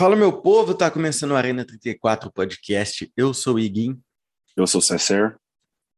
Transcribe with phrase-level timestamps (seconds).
[0.00, 3.12] Fala, meu povo, tá começando o Arena 34 podcast.
[3.14, 4.00] Eu sou o Iguim.
[4.56, 5.36] Eu sou o Cesser.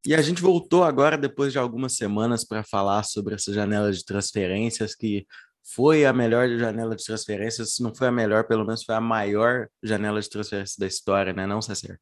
[0.05, 4.05] E a gente voltou agora, depois de algumas semanas, para falar sobre essa janela de
[4.05, 5.25] transferências, que
[5.73, 7.77] foi a melhor janela de transferências.
[7.77, 11.33] Se não foi a melhor, pelo menos foi a maior janela de transferências da história,
[11.33, 11.97] né, não, Cesser?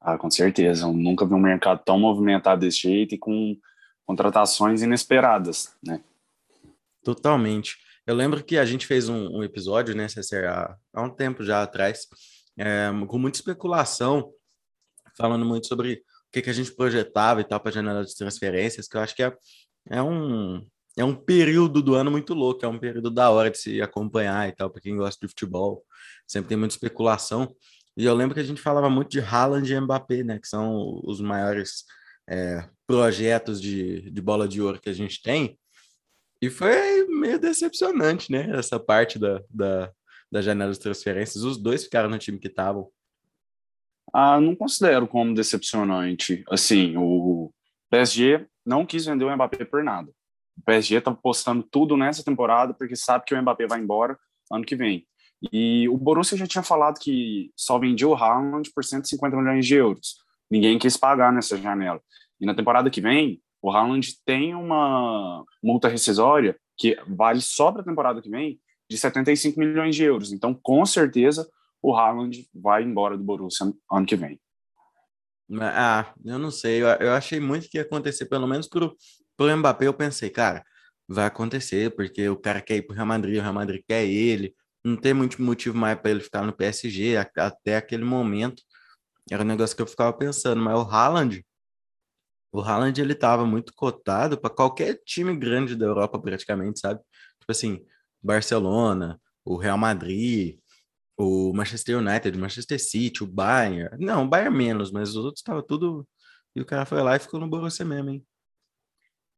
[0.00, 0.84] Ah, com certeza.
[0.84, 3.56] Eu nunca vi um mercado tão movimentado desse jeito e com
[4.06, 6.00] contratações inesperadas, né?
[7.02, 7.81] Totalmente.
[8.06, 11.44] Eu lembro que a gente fez um, um episódio, né, César, há, há, um tempo
[11.44, 12.08] já atrás,
[12.58, 14.32] é, com muita especulação,
[15.16, 18.16] falando muito sobre o que, que a gente projetava e tal para a janela de
[18.16, 19.32] transferências, que eu acho que é,
[19.88, 23.58] é, um, é um período do ano muito louco, é um período da hora de
[23.58, 25.84] se acompanhar e tal, para quem gosta de futebol,
[26.26, 27.54] sempre tem muita especulação.
[27.96, 31.00] E eu lembro que a gente falava muito de Haaland e Mbappé, né, que são
[31.04, 31.84] os maiores
[32.28, 35.56] é, projetos de, de bola de ouro que a gente tem.
[36.42, 38.50] E foi meio decepcionante, né?
[38.58, 39.92] Essa parte da, da,
[40.30, 41.44] da janela de transferências.
[41.44, 42.90] Os dois ficaram no time que estavam.
[44.12, 46.42] Ah, não considero como decepcionante.
[46.50, 47.52] Assim, o
[47.88, 50.10] PSG não quis vender o Mbappé por nada.
[50.58, 54.18] O PSG tá postando tudo nessa temporada porque sabe que o Mbappé vai embora
[54.50, 55.06] ano que vem.
[55.52, 59.76] E o Borussia já tinha falado que só vendia o Haaland por 150 milhões de
[59.76, 60.16] euros.
[60.50, 62.00] Ninguém quis pagar nessa janela.
[62.40, 67.82] E na temporada que vem, o Haaland tem uma multa rescisória que vale só para
[67.82, 68.60] a temporada que vem
[68.90, 70.32] de 75 milhões de euros.
[70.32, 71.48] Então, com certeza,
[71.80, 74.40] o Haaland vai embora do Borussia ano que vem.
[75.60, 76.82] Ah, eu não sei.
[76.82, 78.96] Eu, eu achei muito que ia acontecer, pelo menos pro,
[79.36, 79.86] pro Mbappé.
[79.86, 80.64] Eu pensei, cara,
[81.08, 84.54] vai acontecer, porque o cara quer ir pro Real Madrid, o Real Madrid quer ele.
[84.84, 87.16] Não tem muito motivo mais para ele ficar no PSG.
[87.36, 88.62] Até aquele momento,
[89.30, 90.60] era um negócio que eu ficava pensando.
[90.60, 91.44] Mas o Haaland,
[92.52, 97.00] o Haaland, ele tava muito cotado para qualquer time grande da Europa, praticamente, sabe?
[97.40, 97.84] Tipo assim,
[98.22, 100.58] Barcelona, o Real Madrid,
[101.16, 103.96] o Manchester United, o Manchester City, o Bayern.
[103.98, 106.06] Não, o Bayern menos, mas os outros estavam tudo.
[106.54, 108.24] E o cara foi lá e ficou no Borussia mesmo, hein?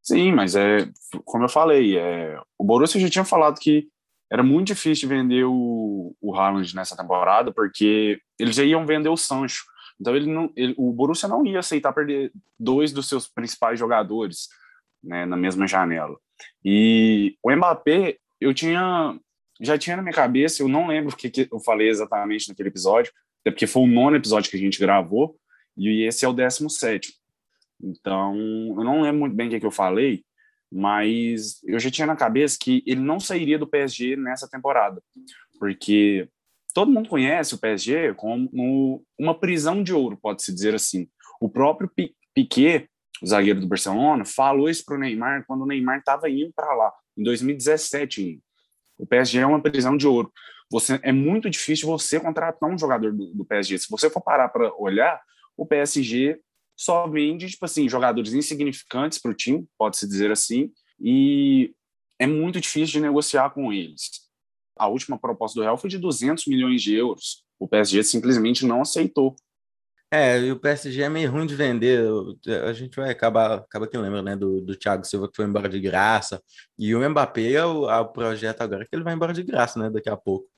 [0.03, 0.91] Sim, mas é
[1.25, 3.89] como eu falei, é, o Borussia já tinha falado que
[4.31, 9.09] era muito difícil de vender o, o Haaland nessa temporada, porque eles já iam vender
[9.09, 9.65] o Sancho.
[10.01, 14.49] Então ele não, ele, o Borussia não ia aceitar perder dois dos seus principais jogadores
[15.03, 16.17] né, na mesma janela.
[16.65, 19.19] E o Mbappé, eu tinha
[19.61, 22.69] já tinha na minha cabeça, eu não lembro o que, que eu falei exatamente naquele
[22.69, 25.37] episódio, até porque foi o nono episódio que a gente gravou,
[25.77, 27.15] e esse é o décimo sétimo.
[27.81, 30.25] Então, eu não lembro muito bem o que, que eu falei,
[30.71, 35.01] mas eu já tinha na cabeça que ele não sairia do PSG nessa temporada,
[35.59, 36.29] porque
[36.75, 41.09] todo mundo conhece o PSG como uma prisão de ouro, pode-se dizer assim.
[41.41, 41.91] O próprio
[42.35, 42.89] Piquet,
[43.23, 46.75] o zagueiro do Barcelona, falou isso para o Neymar quando o Neymar estava indo para
[46.75, 48.41] lá, em 2017.
[48.99, 50.33] O PSG é uma prisão de ouro.
[50.71, 53.79] Você, é muito difícil você contratar um jogador do, do PSG.
[53.79, 55.21] Se você for parar para olhar,
[55.57, 56.41] o PSG
[56.77, 61.73] só vende tipo assim jogadores insignificantes para o time, pode-se dizer assim, e
[62.19, 64.24] é muito difícil de negociar com eles.
[64.77, 67.45] A última proposta do Real foi de 200 milhões de euros.
[67.59, 69.37] O PSG simplesmente não aceitou.
[70.11, 72.07] É, e o PSG é meio ruim de vender.
[72.65, 75.69] A gente vai acabar, acaba que lembra, né, do, do Thiago Silva que foi embora
[75.69, 76.41] de graça.
[76.79, 79.79] E o Mbappé é o, é o projeto agora que ele vai embora de graça,
[79.79, 80.49] né, daqui a pouco.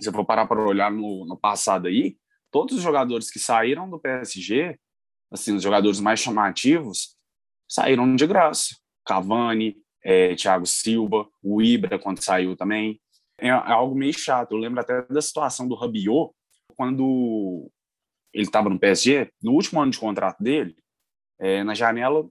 [0.00, 2.16] Se eu for parar para olhar no, no passado aí,
[2.50, 4.76] todos os jogadores que saíram do PSG,
[5.30, 7.16] assim, os jogadores mais chamativos,
[7.68, 8.76] saíram de graça.
[9.06, 13.00] Cavani, é, Thiago Silva, o Ibra, quando saiu também
[13.42, 14.52] é, é algo meio chato.
[14.52, 16.32] Eu lembro até da situação do Rabiot,
[16.76, 17.68] quando
[18.32, 20.76] ele estava no PSG, no último ano de contrato dele,
[21.40, 22.26] é, na janela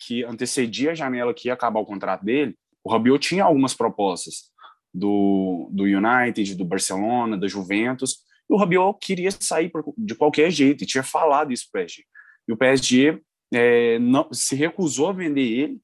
[0.00, 4.50] que antecedia a janela que ia acabar o contrato dele, o Rabiot tinha algumas propostas
[4.92, 8.18] do, do United, do Barcelona, da Juventus,
[8.48, 12.04] e o Rabiot queria sair de qualquer jeito, e tinha falado isso para o PSG.
[12.48, 13.22] E o PSG
[13.52, 15.80] é, não, se recusou a vender ele,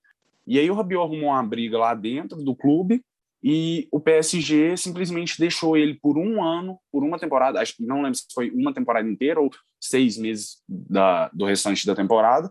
[0.46, 3.02] e aí o Rabiot arrumou uma briga lá dentro do clube,
[3.46, 8.00] e o PSG simplesmente deixou ele por um ano, por uma temporada, acho que não
[8.00, 12.50] lembro se foi uma temporada inteira ou seis meses da, do restante da temporada,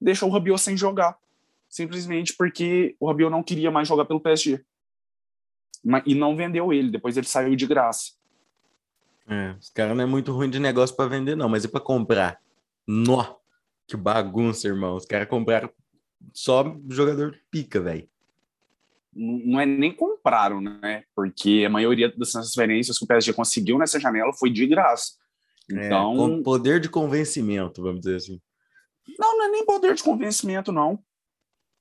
[0.00, 1.14] deixou o Rabiot sem jogar,
[1.68, 4.64] simplesmente porque o Rabiot não queria mais jogar pelo PSG.
[6.06, 8.12] E não vendeu ele, depois ele saiu de graça.
[9.28, 11.80] É, os caras não é muito ruim de negócio para vender, não, mas e para
[11.80, 12.40] comprar?
[12.86, 13.36] Nó!
[13.86, 14.96] Que bagunça, irmão.
[14.96, 15.70] Os caras compraram
[16.32, 18.09] só jogador pica, velho
[19.12, 21.04] não é nem compraram, né?
[21.14, 25.12] Porque a maioria das transferências que o PSG conseguiu nessa janela foi de graça.
[25.70, 28.40] É, então, é, com poder de convencimento, vamos dizer assim.
[29.18, 31.02] Não, não é nem poder de convencimento, não.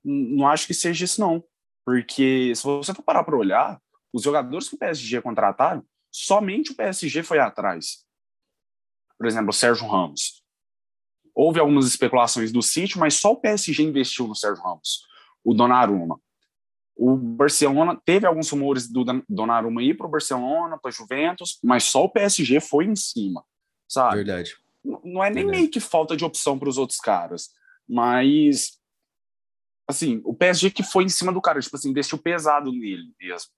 [0.04, 1.44] Não acho que seja isso, não.
[1.86, 3.82] Porque se você for parar para olhar,
[4.14, 8.06] os jogadores que o PSG contrataram somente o PSG foi atrás.
[9.18, 10.44] Por exemplo, o Sérgio Ramos.
[11.36, 15.06] Houve algumas especulações do City, mas só o PSG investiu no Sérgio Ramos.
[15.44, 16.20] O Donnarumma.
[17.02, 22.04] O Barcelona teve alguns rumores do Donnarumma ir para o Barcelona, para Juventus, mas só
[22.04, 23.42] o PSG foi em cima,
[23.88, 24.18] sabe?
[24.18, 24.58] Verdade.
[24.84, 25.58] Não é nem Verdade.
[25.60, 27.52] meio que falta de opção para os outros caras,
[27.88, 28.78] mas
[29.88, 33.50] assim, o PSG que foi em cima do cara, tipo assim, investiu pesado nele mesmo.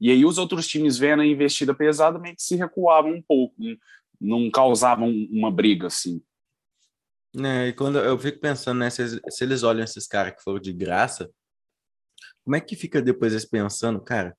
[0.00, 3.56] E aí os outros times vendo a investida pesada meio que se recuavam um pouco,
[3.58, 3.76] não,
[4.20, 6.22] não causavam uma briga assim.
[7.44, 10.60] É, e quando eu fico pensando, né, se, se eles olham esses caras que foram
[10.60, 11.28] de graça,
[12.46, 14.36] como é que fica depois eles pensando, cara,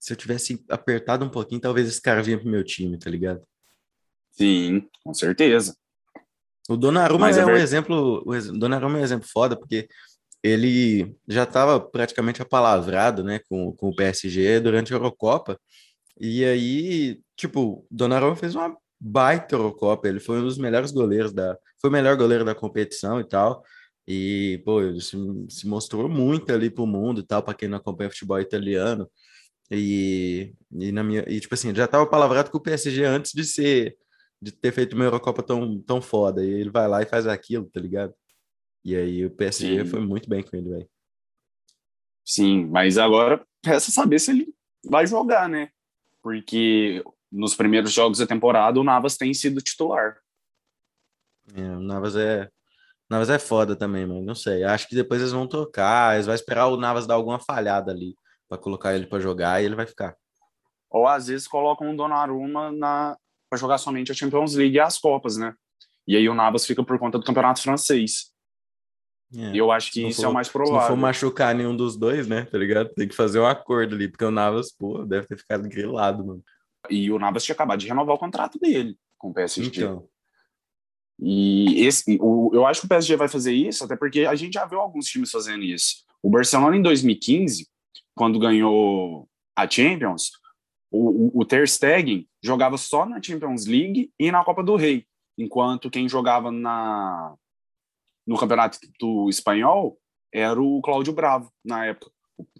[0.00, 3.40] se eu tivesse apertado um pouquinho, talvez esse cara vinha pro meu time, tá ligado?
[4.32, 5.76] Sim, com certeza.
[6.68, 9.88] O Donnarumma é, é um exemplo, o Donnarumma é um exemplo foda, porque
[10.42, 15.56] ele já estava praticamente apalavrado, né, com, com o PSG durante a Eurocopa.
[16.18, 21.56] E aí, tipo, Donnarumma fez uma baita Eurocopa, ele foi um dos melhores goleiros da,
[21.80, 23.62] foi o melhor goleiro da competição e tal.
[24.12, 25.16] E, pô, ele se,
[25.48, 29.08] se mostrou muito ali pro mundo e tal, para quem não acompanha futebol italiano.
[29.70, 33.44] E, e na minha, e tipo assim, já tava palavrado com o PSG antes de
[33.44, 33.96] ser
[34.42, 36.44] de ter feito uma Eurocopa tão, tão foda.
[36.44, 38.12] E ele vai lá e faz aquilo, tá ligado?
[38.84, 39.90] E aí o PSG Sim.
[39.90, 40.90] foi muito bem com ele, velho.
[42.24, 44.52] Sim, mas agora resta saber se ele
[44.84, 45.70] vai jogar, né?
[46.20, 50.18] Porque nos primeiros jogos da temporada o Navas tem sido titular.
[51.54, 52.50] É, o Navas é.
[53.10, 54.22] Navas é foda também, mano.
[54.22, 54.62] Não sei.
[54.62, 56.14] Acho que depois eles vão trocar.
[56.14, 58.14] Eles vão esperar o Navas dar alguma falhada ali
[58.48, 60.16] para colocar ele para jogar e ele vai ficar.
[60.88, 63.16] Ou às vezes colocam o Donnarumma na
[63.48, 65.52] para jogar somente a Champions League e as Copas, né?
[66.06, 68.30] E aí o Navas fica por conta do Campeonato Francês.
[69.34, 69.52] É.
[69.52, 70.80] E eu acho que isso for, é o mais provável.
[70.80, 72.44] Se não for machucar nenhum dos dois, né?
[72.44, 72.90] Tá ligado?
[72.90, 76.42] Tem que fazer um acordo ali, porque o Navas, pô, deve ter ficado grilado, mano.
[76.88, 79.82] E o Navas tinha acabado de renovar o contrato dele com o PSG.
[79.82, 80.08] Então.
[81.22, 84.54] E esse, o, eu acho que o PSG vai fazer isso, até porque a gente
[84.54, 86.04] já viu alguns times fazendo isso.
[86.22, 87.68] O Barcelona, em 2015,
[88.14, 90.30] quando ganhou a Champions,
[90.90, 95.06] o, o, o Ter Stegen jogava só na Champions League e na Copa do Rei,
[95.36, 97.34] enquanto quem jogava na
[98.26, 99.98] no campeonato do espanhol
[100.32, 102.12] era o Cláudio Bravo, na época.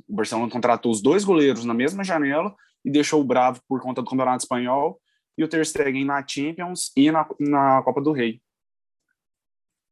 [0.09, 2.55] O Barcelona contratou os dois goleiros na mesma janela
[2.85, 5.01] e deixou o Bravo por conta do campeonato espanhol
[5.39, 8.41] e o Ter Stegen na Champions e na, na Copa do Rei.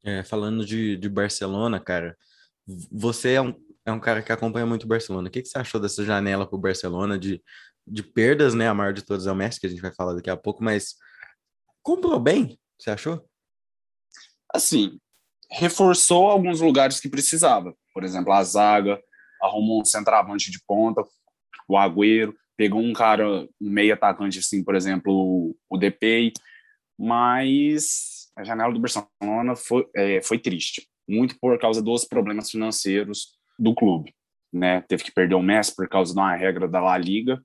[0.04, 2.16] É, falando de, de Barcelona, cara,
[2.90, 3.54] você é um,
[3.84, 5.28] é um cara que acompanha muito o Barcelona.
[5.28, 7.42] O que, que você achou dessa janela para o Barcelona de,
[7.86, 8.68] de perdas, né?
[8.68, 10.62] A maior de todas é o Messi, que a gente vai falar daqui a pouco,
[10.62, 10.94] mas
[11.82, 13.24] comprou bem, você achou?
[14.54, 14.98] Assim,
[15.50, 17.74] reforçou alguns lugares que precisava.
[17.92, 19.00] Por exemplo, a zaga,
[19.42, 21.02] arrumou um centroavante de ponta,
[21.66, 23.26] o Agüero, pegou um cara,
[23.60, 26.32] um meio atacante, assim, por exemplo, o Depay,
[26.98, 33.36] mas a janela do Barcelona foi, é, foi triste, muito por causa dos problemas financeiros
[33.58, 34.14] do clube.
[34.52, 34.80] Né?
[34.82, 37.42] Teve que perder o Messi por causa de uma regra da La Liga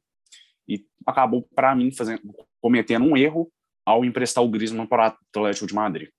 [0.69, 2.21] e acabou, para mim, fazendo,
[2.61, 3.51] cometendo um erro
[3.83, 6.09] ao emprestar o Griezmann para o Atlético de Madrid.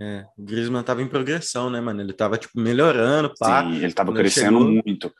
[0.00, 2.00] É, o Griezmann tava em progressão, né, mano?
[2.00, 3.62] Ele tava, tipo, melhorando, pá.
[3.62, 5.14] Sim, ele tava crescendo ele muito.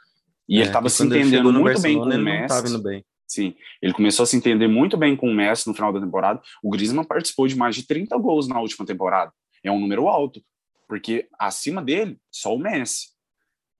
[0.48, 2.40] E é, ele tava se entendendo muito bem com o Messi.
[2.40, 3.04] Não tava bem.
[3.32, 6.42] Sim, ele começou a se entender muito bem com o Messi no final da temporada.
[6.62, 9.32] O Griezmann participou de mais de 30 gols na última temporada.
[9.64, 10.44] É um número alto,
[10.86, 13.08] porque acima dele, só o Messi.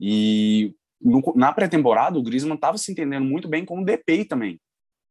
[0.01, 4.59] E no, na pré-temporada, o Griezmann tava se entendendo muito bem com o DP também.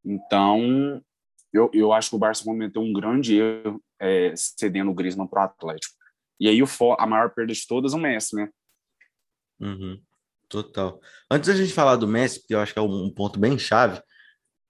[0.03, 0.99] Então,
[1.53, 5.41] eu, eu acho que o Barça cometeu um grande erro é, cedendo o Griezmann para
[5.41, 5.93] o Atlético.
[6.39, 6.67] E aí o,
[6.97, 8.49] a maior perda de todas, o Messi, né?
[9.59, 10.01] Uhum,
[10.49, 10.99] total.
[11.29, 14.01] Antes da gente falar do Messi, porque eu acho que é um ponto bem chave,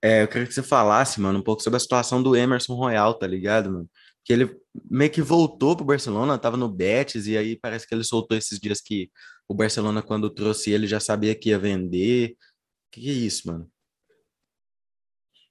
[0.04, 3.14] é, eu queria que você falasse, mano, um pouco sobre a situação do Emerson Royal,
[3.14, 3.90] tá ligado, mano?
[4.24, 8.04] Que ele meio que voltou pro Barcelona, tava no Betis, e aí parece que ele
[8.04, 9.12] soltou esses dias que
[9.48, 12.36] o Barcelona, quando trouxe ele, já sabia que ia vender.
[12.92, 13.70] Que que é isso, mano?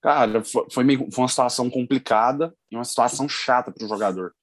[0.03, 4.35] Cara, foi, meio, foi uma situação complicada e uma situação chata para o jogador.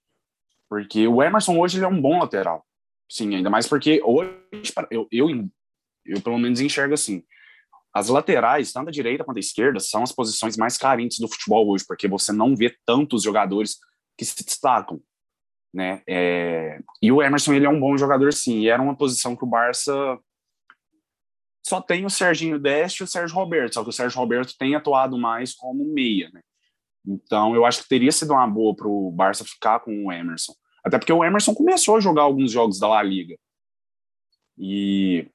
[0.70, 2.66] Porque o Emerson hoje ele é um bom lateral.
[3.10, 4.32] Sim, ainda mais porque hoje,
[4.92, 5.50] eu, eu,
[6.06, 7.24] eu pelo menos enxergo assim.
[7.98, 11.68] As laterais, tanto a direita quanto a esquerda, são as posições mais carentes do futebol
[11.68, 13.78] hoje, porque você não vê tantos jogadores
[14.16, 15.02] que se destacam.
[15.74, 16.04] Né?
[16.08, 18.60] É, e o Emerson ele é um bom jogador, sim.
[18.60, 19.94] E era uma posição que o Barça
[21.66, 24.76] só tem o Serginho Deste e o Sérgio Roberto, só que o Sérgio Roberto tem
[24.76, 26.42] atuado mais como meia, né?
[27.06, 30.54] Então, eu acho que teria sido uma boa para o Barça ficar com o Emerson.
[30.84, 33.36] Até porque o Emerson começou a jogar alguns jogos da La Liga.
[34.58, 35.30] E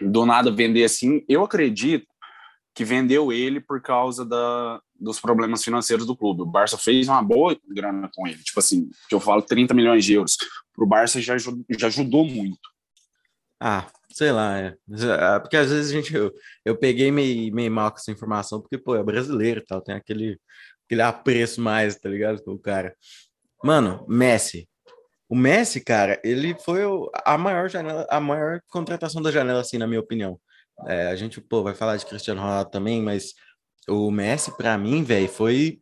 [0.00, 2.06] do nada vender assim, eu acredito
[2.74, 6.42] que vendeu ele por causa da, dos problemas financeiros do clube.
[6.42, 10.04] O Barça fez uma boa grana com ele, tipo assim, que eu falo 30 milhões
[10.04, 10.36] de euros.
[10.74, 12.70] Para o Barça já, já ajudou muito.
[13.60, 14.76] Ah, sei lá, é.
[14.88, 15.38] é.
[15.40, 16.14] Porque às vezes a gente.
[16.14, 16.32] Eu,
[16.64, 19.94] eu peguei meio, meio mal com essa informação, porque, pô, é brasileiro e tal, tem
[19.94, 20.40] aquele,
[20.86, 22.42] aquele apreço mais, tá ligado?
[22.42, 22.96] Com o cara.
[23.62, 24.66] Mano, Messi.
[25.30, 26.80] O Messi, cara, ele foi
[27.24, 30.40] a maior janela, a maior contratação da janela, assim, na minha opinião.
[30.88, 33.34] É, a gente, pô, vai falar de Cristiano Ronaldo também, mas
[33.88, 35.80] o Messi, para mim, velho, foi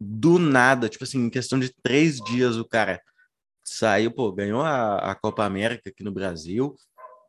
[0.00, 2.98] do nada, tipo assim, em questão de três dias, o cara
[3.62, 6.74] saiu, pô, ganhou a, a Copa América aqui no Brasil,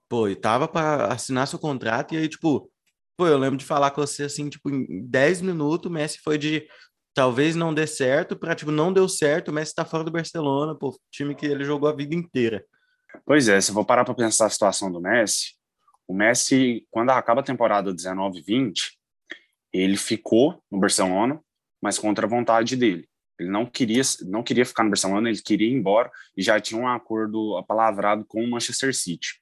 [0.07, 2.71] pô, e tava para assinar seu contrato, e aí, tipo,
[3.17, 6.37] pô, eu lembro de falar com você assim, tipo, em 10 minutos, o Messi foi
[6.37, 6.65] de
[7.17, 10.75] talvez não dê certo, para tipo, não deu certo, o Messi tá fora do Barcelona,
[10.75, 12.63] pô, time que ele jogou a vida inteira.
[13.25, 15.55] Pois é, se eu vou parar para pensar a situação do Messi,
[16.07, 18.75] o Messi, quando acaba a temporada 19-20,
[19.73, 21.41] ele ficou no Barcelona,
[21.81, 23.09] mas contra a vontade dele.
[23.39, 26.79] Ele não queria, não queria ficar no Barcelona, ele queria ir embora e já tinha
[26.79, 29.41] um acordo apalavrado com o Manchester City.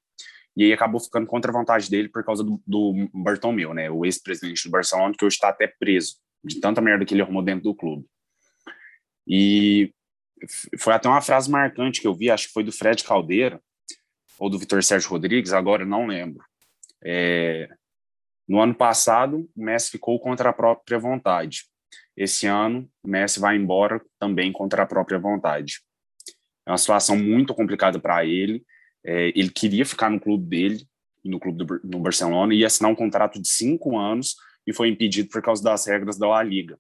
[0.56, 4.06] E aí acabou ficando contra a vontade dele por causa do, do Bartomeu, né, o
[4.06, 7.64] ex-presidente do Barcelona, que hoje está até preso de tanta merda que ele arrumou dentro
[7.64, 8.06] do clube.
[9.28, 9.92] E
[10.78, 13.60] foi até uma frase marcante que eu vi, acho que foi do Fred Caldeira
[14.38, 16.44] ou do Vitor Sérgio Rodrigues, agora não lembro.
[17.04, 17.70] É,
[18.48, 21.66] no ano passado, o Messi ficou contra a própria vontade.
[22.16, 25.82] Esse ano, o Messi vai embora também contra a própria vontade.
[26.66, 28.64] É uma situação muito complicada para ele.
[29.04, 30.88] É, ele queria ficar no clube dele,
[31.24, 34.36] no clube do no Barcelona, e assinar um contrato de cinco anos
[34.66, 36.80] e foi impedido por causa das regras da La Liga,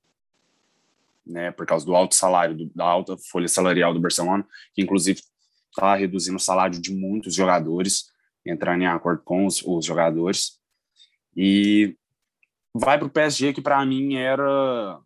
[1.25, 1.51] né?
[1.51, 5.21] Por causa do alto salário, do, da alta folha salarial do Barcelona, que inclusive
[5.69, 8.11] está reduzindo o salário de muitos jogadores,
[8.45, 10.59] entrando em acordo com os, os jogadores.
[11.35, 11.95] E
[12.73, 14.99] vai para o PSG, que para mim era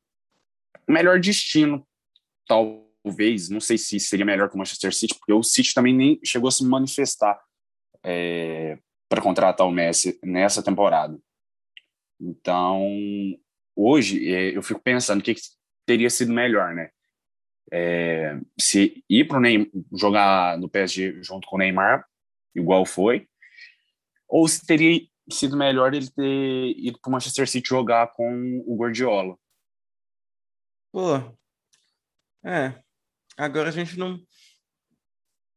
[0.87, 1.85] o melhor destino,
[2.47, 3.49] talvez.
[3.49, 6.47] Não sei se seria melhor que o Manchester City, porque o City também nem chegou
[6.47, 7.39] a se manifestar
[8.03, 11.17] é, para contratar o Messi nessa temporada.
[12.19, 12.85] Então,
[13.75, 15.41] hoje, é, eu fico pensando o que, que
[15.85, 16.89] teria sido melhor, né?
[17.71, 22.05] É, se ir para o Neymar, jogar no PSG junto com o Neymar,
[22.55, 23.27] igual foi,
[24.27, 28.75] ou se teria sido melhor ele ter ido para o Manchester City jogar com o
[28.75, 29.37] Guardiola.
[30.91, 31.17] Pô,
[32.43, 32.81] é.
[33.37, 34.19] Agora a gente não.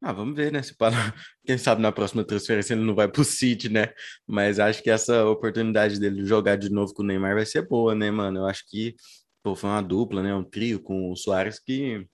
[0.03, 0.63] Ah, vamos ver, né?
[0.63, 0.91] Se para...
[1.47, 3.93] Quem sabe na próxima transferência ele não vai pro City, né?
[4.27, 7.95] Mas acho que essa oportunidade dele jogar de novo com o Neymar vai ser boa,
[7.95, 8.41] né, mano?
[8.41, 8.97] Eu acho que
[9.43, 10.35] pô, foi uma dupla, né?
[10.35, 12.07] Um trio com o Soares que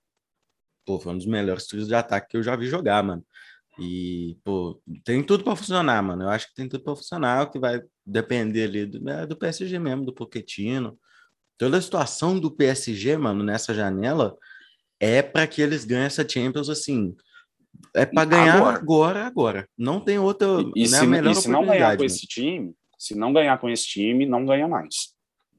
[0.89, 3.25] pô, foi um dos melhores trios de ataque que eu já vi jogar, mano.
[3.79, 6.25] E, pô, tem tudo para funcionar, mano.
[6.25, 9.37] Eu acho que tem tudo para funcionar, o que vai depender ali do, né, do
[9.37, 10.99] PSG mesmo, do Pochettino.
[11.59, 14.37] Toda a situação do PSG, mano, nessa janela
[14.99, 17.15] é para que eles ganhem essa Champions assim.
[17.95, 18.77] É para ganhar agora.
[18.77, 19.69] agora, agora.
[19.77, 20.47] Não tem outra.
[20.75, 23.69] E, e, né, se, e se, não ganhar com esse time, se não ganhar com
[23.69, 25.15] esse time, não ganha mais.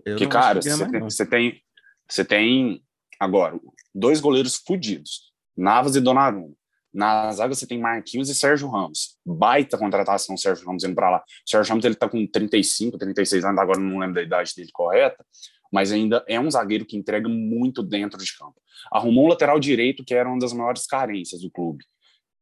[0.05, 1.61] Eu Porque, cara, você tem, você tem,
[2.09, 2.83] você tem
[3.19, 3.59] agora
[3.93, 6.53] dois goleiros fodidos, Navas e Donnarumma.
[6.91, 9.17] Na zaga você tem Marquinhos e Sérgio Ramos.
[9.23, 11.17] Baita contratação, Sérgio Ramos indo para lá.
[11.17, 14.69] O Sérgio Ramos ele tá com 35, 36 anos, agora não lembro da idade dele
[14.73, 15.23] correta,
[15.71, 18.55] mas ainda é um zagueiro que entrega muito dentro de campo.
[18.91, 21.83] Arrumou um lateral direito que era uma das maiores carências do clube.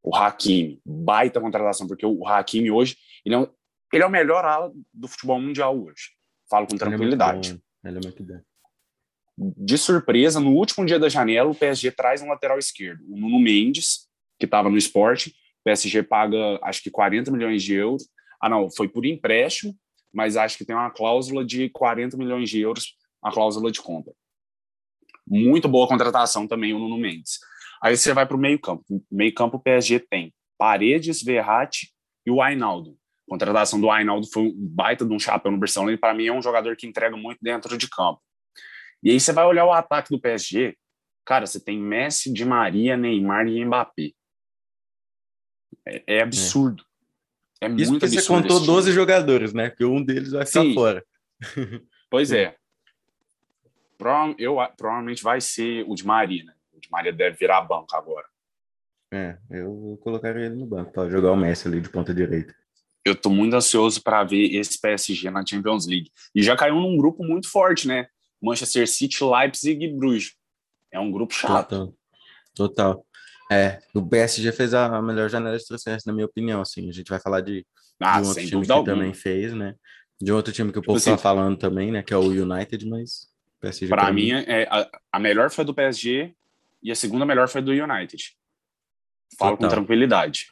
[0.08, 2.96] O Hakimi, baita contratação, porque o Hakimi hoje,
[3.26, 3.48] ele é, um,
[3.92, 6.12] ele é o melhor ala do futebol mundial hoje.
[6.50, 7.62] Falo com tranquilidade.
[7.84, 8.40] Ele é muito bom.
[9.38, 13.38] De surpresa, no último dia da janela, o PSG traz um lateral esquerdo, o Nuno
[13.38, 14.08] Mendes,
[14.40, 15.32] que estava no esporte.
[15.60, 18.08] O PSG paga, acho que 40 milhões de euros.
[18.42, 19.76] Ah, não, foi por empréstimo,
[20.14, 24.14] mas acho que tem uma cláusula de 40 milhões de euros, a cláusula de compra.
[25.28, 27.40] Muito boa contratação também o Nuno Mendes.
[27.81, 28.84] Aí você vai para o meio-campo.
[29.12, 31.93] Meio-campo, o PSG tem Paredes, Verratti
[32.25, 32.98] e o Ainaldo.
[33.27, 36.27] A contratação do Ainaldo foi um baita de um chapéu no Barcelona e para mim
[36.27, 38.22] é um jogador que entrega muito dentro de campo.
[39.03, 40.75] E aí você vai olhar o ataque do PSG,
[41.25, 44.12] cara, você tem Messi, Di Maria, Neymar e Mbappé.
[45.86, 46.84] É, é absurdo.
[47.62, 49.69] É, é Isso muito porque você contou 12 jogadores, né?
[49.69, 51.05] Porque um deles vai ficar fora.
[52.10, 52.55] Pois é.
[53.98, 56.53] Pro, eu, provavelmente vai ser o de Maria, né?
[56.77, 58.25] O de Maria deve virar banco agora.
[59.12, 62.53] É, eu colocaria ele no banco para jogar o Messi ali de ponta direita.
[63.03, 66.12] Eu tô muito ansioso para ver esse PSG na Champions League.
[66.36, 68.07] E já caiu num grupo muito forte, né?
[68.41, 70.36] Manchester City, Leipzig e Bruges.
[70.91, 71.69] É um grupo chato.
[71.69, 71.93] Total.
[72.53, 73.05] Total.
[73.50, 76.89] É, o PSG fez a melhor janela de transferência, na minha opinião, assim.
[76.89, 77.65] A gente vai falar de,
[78.00, 78.96] ah, de um outro time que alguma.
[78.96, 79.74] também fez, né?
[80.19, 82.03] De outro time que o tipo povo assim, tá falando também, né?
[82.03, 83.29] Que é o United, mas
[83.62, 83.88] PSG.
[83.88, 86.34] Para mim, é, a, a, melhor foi do PSG
[86.88, 88.34] e a segunda melhor foi do United.
[89.38, 89.70] Falo Total.
[89.70, 90.48] com tranquilidade.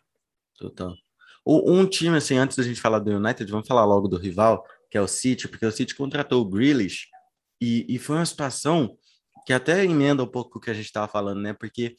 [0.60, 0.94] Total.
[1.46, 4.66] O, um time, assim, antes da gente falar do United, vamos falar logo do rival,
[4.92, 7.08] que é o City, porque o City contratou o Grealish
[7.62, 8.98] e, e foi uma situação
[9.46, 11.54] que até emenda um pouco o que a gente estava falando, né?
[11.54, 11.96] Porque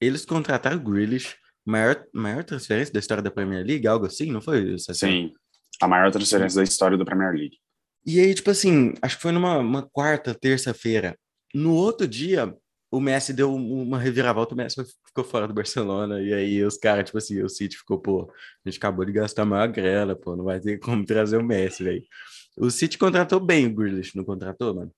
[0.00, 4.40] eles contrataram o Grealish, maior, maior transferência da história da Premier League, algo assim, não
[4.40, 4.92] foi isso?
[4.92, 5.32] Sim,
[5.80, 7.58] a maior transferência da história da Premier League.
[8.04, 11.16] E aí, tipo assim, acho que foi numa quarta, terça-feira.
[11.54, 12.52] No outro dia,
[12.90, 17.04] o Messi deu uma reviravolta, o Messi ficou fora do Barcelona, e aí os caras,
[17.04, 18.32] tipo assim, o City ficou, pô,
[18.64, 21.84] a gente acabou de gastar maior grana, pô, não vai ter como trazer o Messi,
[21.84, 22.02] velho.
[22.56, 24.92] O City contratou bem o Grealish, não contratou, mano?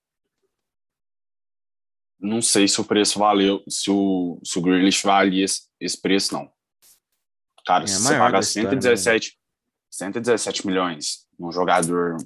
[2.19, 6.33] Não sei se o preço valeu, se o, se o Grealish valia esse, esse preço,
[6.33, 6.51] não.
[7.65, 9.37] Cara, é se você paga 117,
[9.89, 12.17] 117 milhões num jogador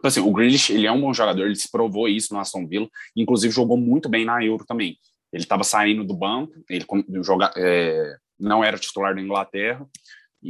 [0.00, 2.66] Tipo assim, o Grealish, ele é um bom jogador, ele se provou isso no Aston
[2.66, 4.96] Villa, inclusive jogou muito bem na Euro também.
[5.30, 6.86] Ele estava saindo do banco, ele
[7.22, 9.86] joga, é, não era titular da Inglaterra,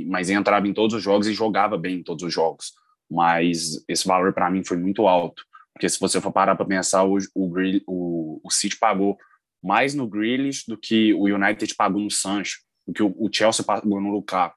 [0.07, 2.75] mas entrava em todos os jogos e jogava bem em todos os jogos.
[3.11, 5.43] Mas esse valor para mim foi muito alto,
[5.75, 9.19] porque se você for parar para pensar, o, o, o City pagou
[9.61, 13.65] mais no Grealish do que o United pagou no Sancho, do que o, o Chelsea
[13.65, 14.55] pagou no Lukaku.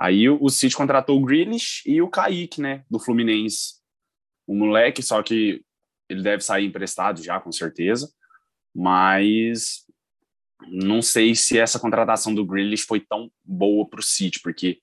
[0.00, 3.77] Aí o, o City contratou o Grealish e o Kaique, né, do Fluminense
[4.48, 5.62] um moleque, só que
[6.08, 8.10] ele deve sair emprestado já, com certeza.
[8.74, 9.84] Mas
[10.66, 14.80] não sei se essa contratação do Grealish foi tão boa para o City, porque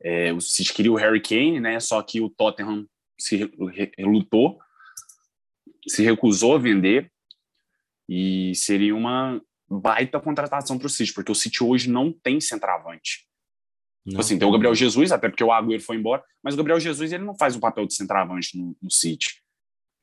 [0.00, 1.80] é, o City queria o Harry Kane, né?
[1.80, 2.86] Só que o Tottenham
[3.18, 3.50] se
[3.98, 4.58] lutou,
[5.88, 7.10] se recusou a vender
[8.08, 13.27] e seria uma baita contratação para o City, porque o City hoje não tem centroavante.
[14.06, 16.80] Tipo assim, tem o Gabriel Jesus, até porque o Agüero foi embora, mas o Gabriel
[16.80, 19.42] Jesus ele não faz o papel de centroavante no, no City.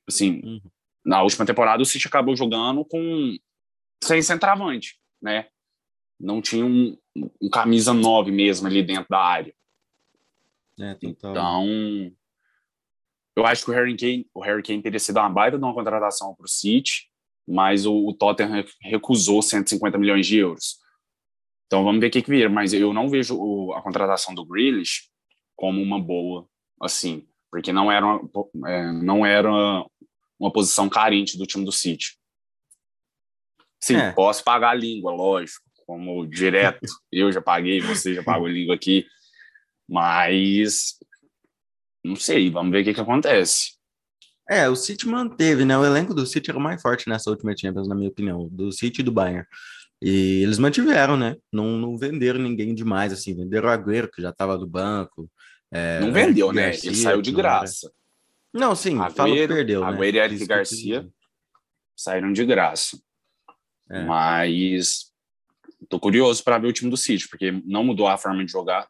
[0.08, 0.62] Assim, uhum.
[1.04, 3.36] na última temporada o City acabou jogando com
[4.04, 5.48] sem centroavante, né?
[6.20, 6.98] Não tinha um,
[7.42, 9.54] um camisa 9 mesmo ali dentro da área.
[10.80, 11.66] É, então,
[13.36, 15.74] eu acho que o Harry Kane, o Harry Kane teria sido uma baita de uma
[15.74, 17.10] contratação para o City,
[17.48, 20.80] mas o, o Tottenham recusou 150 milhões de euros.
[21.68, 22.50] Então vamos ver o que, que vira.
[22.50, 25.10] Mas eu não vejo o, a contratação do Grealish
[25.56, 26.48] como uma boa,
[26.82, 28.30] assim, porque não era uma,
[28.68, 29.50] é, não era
[30.40, 32.18] uma posição carente do time do City.
[33.82, 34.12] Sim, é.
[34.12, 36.80] posso pagar a língua, lógico, como direto.
[37.12, 39.06] eu já paguei, você já pagou a língua aqui,
[39.88, 40.98] mas
[42.04, 43.76] não sei, vamos ver o que, que acontece.
[44.48, 45.76] É, o City manteve, né?
[45.76, 48.72] O elenco do City era o mais forte nessa última Champions, na minha opinião, do
[48.72, 49.46] City e do Bayern.
[50.02, 51.36] E eles mantiveram, né?
[51.52, 53.36] Não, não venderam ninguém demais, assim.
[53.36, 55.30] Venderam o Agüero, que já estava do banco.
[55.72, 56.68] É, não vendeu, né?
[56.68, 57.92] Garcia, Ele saiu de graça.
[58.54, 59.88] Não, não sim, Agüero, fala que perdeu, né?
[59.88, 61.10] Agüero e Eric Garcia
[61.96, 63.00] saíram de graça.
[63.90, 64.04] É.
[64.04, 65.12] Mas
[65.90, 68.88] tô curioso para ver o time do City, porque não mudou a forma de jogar.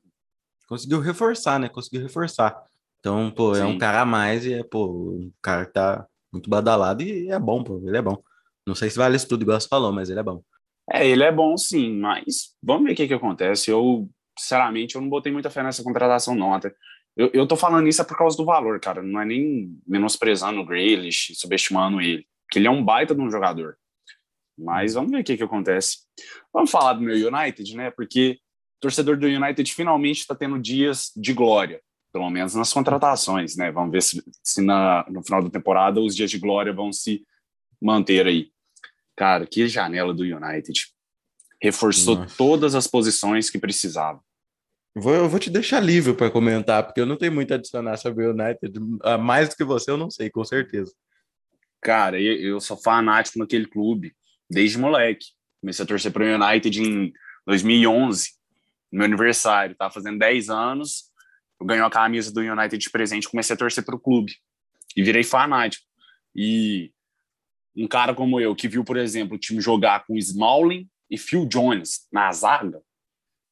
[0.68, 1.70] Conseguiu reforçar, né?
[1.70, 2.56] Conseguiu reforçar.
[3.00, 3.62] Então, pô, sim.
[3.62, 7.30] é um cara a mais e é, pô, um cara que tá muito badalado e
[7.30, 8.18] é bom, pô, ele é bom.
[8.66, 10.44] Não sei se vale isso tudo igual você falou, mas ele é bom.
[10.92, 13.72] É, ele é bom sim, mas vamos ver o que, que acontece.
[13.72, 16.54] Eu, sinceramente, eu não botei muita fé nessa contratação, não.
[16.54, 16.74] Até,
[17.16, 19.02] eu, eu tô falando isso é por causa do valor, cara.
[19.02, 22.28] Não é nem menosprezando o Grealish, subestimando ele.
[22.46, 23.78] Porque ele é um baita de um jogador.
[24.58, 26.00] Mas vamos ver o que, que acontece.
[26.54, 27.90] Vamos falar do meu United, né?
[27.90, 28.40] Porque
[28.78, 31.82] o torcedor do United finalmente está tendo dias de glória,
[32.14, 33.72] pelo menos nas contratações, né?
[33.72, 37.26] Vamos ver se, se na, no final da temporada os dias de glória vão se
[37.82, 38.52] manter aí.
[39.16, 40.88] Cara, que janela do United.
[41.62, 42.36] Reforçou Nossa.
[42.38, 44.22] todas as posições que precisava.
[44.94, 47.98] Vou, eu vou te deixar livre para comentar, porque eu não tenho muito a adicionar
[47.98, 48.80] sobre o United.
[49.04, 50.94] Ah, mais do que você, eu não sei, com certeza.
[51.82, 54.14] Cara, eu, eu sou fanático naquele clube,
[54.50, 55.28] desde moleque.
[55.62, 57.14] Comecei a torcer para o United em
[57.46, 58.30] 2011,
[58.92, 59.76] no meu aniversário.
[59.76, 61.12] Tava fazendo 10 anos,
[61.60, 64.34] eu ganhei a camisa do United de presente, comecei a torcer para o clube.
[64.96, 65.84] E virei fanático.
[66.34, 66.92] E
[67.76, 71.46] um cara como eu, que viu, por exemplo, o time jogar com Smalling e Phil
[71.46, 72.82] Jones na zaga,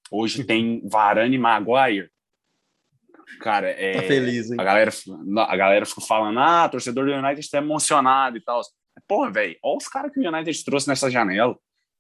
[0.09, 2.09] hoje tem Varane e Maguire.
[3.39, 3.93] Cara, é.
[3.93, 4.57] Tá feliz, hein?
[4.59, 4.91] A galera,
[5.47, 8.61] a galera ficou falando, ah, torcedor do United está emocionado e tal.
[9.07, 11.57] Porra, velho, olha os caras que o United trouxe nessa janela.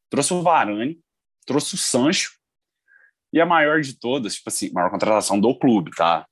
[0.09, 0.99] Trouxe o Varane,
[1.45, 2.33] trouxe o Sancho.
[3.31, 6.27] E a maior de todas, tipo assim, maior contratação do clube, tá?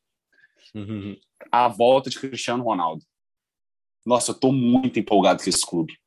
[0.75, 1.17] Uhum.
[1.51, 3.03] A volta de Cristiano Ronaldo.
[4.05, 5.97] Nossa, eu tô muito empolgado com esse clube.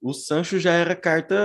[0.00, 1.36] O Sancho já era carta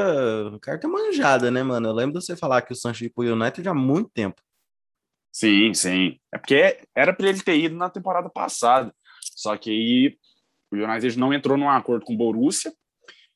[0.62, 1.90] carta manjada, né, mano?
[1.90, 4.42] Eu lembro de você falar que o Sancho ia pro United há muito tempo.
[5.32, 6.20] Sim, sim.
[6.32, 8.94] É porque era para ele ter ido na temporada passada.
[9.36, 10.18] Só que aí
[10.72, 12.72] o United não entrou num acordo com o Borussia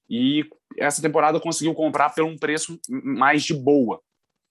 [0.09, 3.99] e essa temporada conseguiu comprar por um preço mais de boa.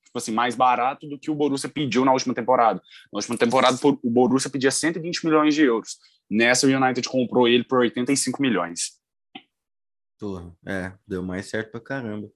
[0.05, 2.81] Tipo assim, mais barato do que o Borussia pediu na última temporada.
[3.13, 5.99] Na última temporada, o Borussia pedia 120 milhões de euros.
[6.31, 8.99] Nessa, o United comprou ele por 85 milhões.
[10.19, 12.29] Porra, é, deu mais certo pra caramba.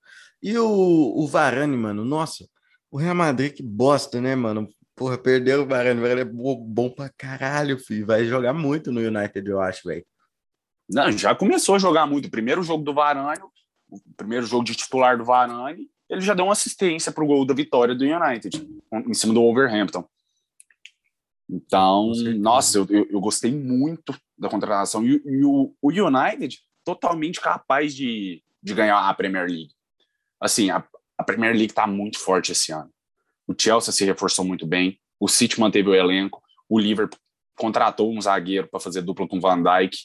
[0.43, 2.47] E o, o Varane, mano, nossa,
[2.91, 4.69] o Real Madrid que bosta, né, mano?
[4.95, 8.07] Porra, perdeu o Varane, o Varane é bom, bom pra caralho, filho.
[8.07, 10.05] Vai jogar muito no United, eu acho, velho.
[10.89, 12.27] Não, já começou a jogar muito.
[12.27, 13.41] O primeiro jogo do Varane,
[13.89, 17.55] o primeiro jogo de titular do Varane, ele já deu uma assistência pro gol da
[17.55, 20.05] vitória do United, em cima do Wolverhampton.
[21.53, 25.05] Então, nossa, eu, eu, eu, gostei muito da contratação.
[25.05, 29.73] E, e o, o, United totalmente capaz de, de ganhar a Premier League.
[30.41, 30.85] Assim, a,
[31.19, 32.91] a Premier League está muito forte esse ano.
[33.49, 37.19] O Chelsea se reforçou muito bem, o City manteve o elenco, o Liverpool
[37.57, 39.97] contratou um zagueiro para fazer dupla com o Van Dijk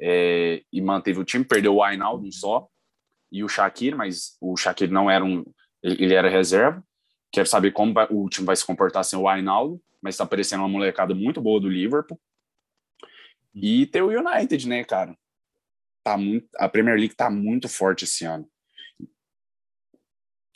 [0.00, 2.68] é, e manteve o time, perdeu o Ainaldo só
[3.30, 5.44] e o Shaqiri, mas o Shaqiri não era um,
[5.82, 6.82] ele era reserva.
[7.30, 10.60] Quero saber como vai, o time vai se comportar sem o Ainaldo mas está aparecendo
[10.60, 12.18] uma molecada muito boa do Liverpool.
[13.54, 15.16] E tem o United, né, cara?
[16.04, 18.48] Tá muito, a Premier League tá muito forte esse ano.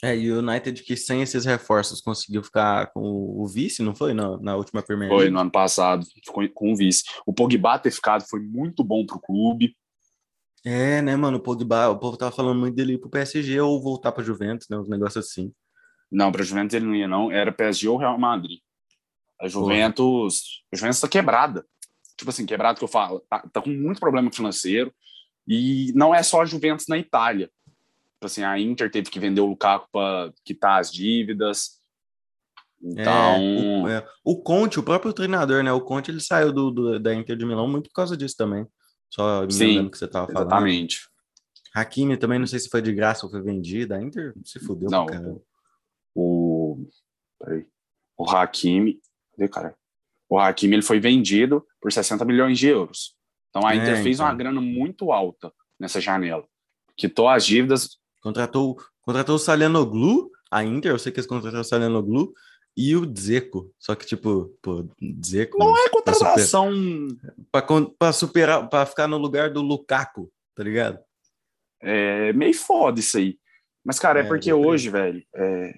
[0.04, 4.12] É, e o United que sem esses reforços conseguiu ficar com o vice, não foi?
[4.12, 5.24] Na, na última Premier League?
[5.24, 7.04] Foi, no ano passado, ficou com o vice.
[7.24, 9.76] O Pogba ter ficado foi muito bom pro clube.
[10.64, 11.38] É, né, mano?
[11.38, 14.68] O Pogba, o povo tava falando muito dele ir pro PSG ou voltar pra Juventus,
[14.68, 14.76] né?
[14.76, 15.52] Um negócio assim.
[16.12, 17.32] Não, pra Juventus ele não ia, não.
[17.32, 18.60] Era PSG ou Real Madrid.
[19.40, 21.64] A Juventus, a Juventus tá quebrada.
[22.16, 24.94] Tipo assim, quebrado que eu falo, tá, tá, com muito problema financeiro.
[25.48, 27.50] E não é só a Juventus na Itália.
[27.66, 31.80] Tipo assim, a Inter teve que vender o Lukaku para quitar as dívidas.
[32.80, 35.72] Então, é, o, é, o, Conte, o próprio treinador, né?
[35.72, 38.66] O Conte ele saiu do, do, da Inter de Milão muito por causa disso também.
[39.10, 40.48] Só me Sim, que você tava falando.
[40.48, 41.08] Exatamente.
[41.74, 43.94] Hakimi também, não sei se foi de graça ou foi vendido.
[43.94, 44.90] A Inter se fudeu.
[44.90, 45.06] Não,
[46.14, 46.86] o,
[47.38, 47.66] peraí,
[48.16, 49.00] o Hakimi,
[49.36, 49.74] Cadê, cara?
[50.28, 53.16] O Hakimi ele foi vendido por 60 milhões de euros.
[53.50, 54.26] Então a é, Inter fez então.
[54.26, 56.46] uma grana muito alta nessa janela.
[56.96, 57.98] Quitou as dívidas.
[58.22, 62.32] Contratou, contratou o Salianoglu, a Inter, eu sei que eles contrataram o Salianoglu,
[62.76, 63.70] e o Dzeko.
[63.78, 65.58] Só que, tipo, pô, Dzeko.
[65.58, 66.72] Não é contratação.
[67.50, 67.62] Pra,
[67.98, 70.98] pra superar, pra ficar no lugar do Lukaku, tá ligado?
[71.80, 73.38] É meio foda isso aí.
[73.84, 75.74] Mas, cara, é, é porque hoje, velho, é,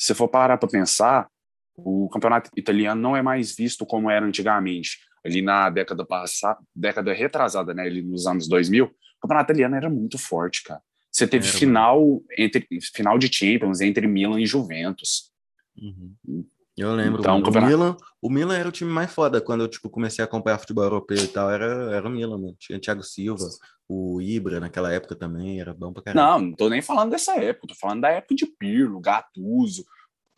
[0.00, 1.28] se for parar pra pensar,
[1.76, 4.98] o campeonato italiano não é mais visto como era antigamente.
[5.22, 9.90] Ali na década passada, década retrasada, né, ali nos anos 2000, o campeonato italiano era
[9.90, 10.80] muito forte, cara.
[11.12, 15.30] Você teve era final entre final de Champions entre Milan e Juventus.
[15.76, 16.46] Uhum.
[16.76, 17.20] Eu lembro.
[17.20, 17.70] Então, o, campeonato...
[17.70, 20.84] Milan, o Milan era o time mais foda quando eu tipo comecei a acompanhar futebol
[20.84, 21.50] europeu e tal.
[21.50, 22.56] Era, era o Milan, mano.
[22.58, 23.46] Tinha Thiago Silva,
[23.88, 26.22] o Ibra naquela época também era bom pra caramba.
[26.22, 27.68] Não, não tô nem falando dessa época.
[27.68, 29.84] Tô falando da época de Pirlo, Gattuso,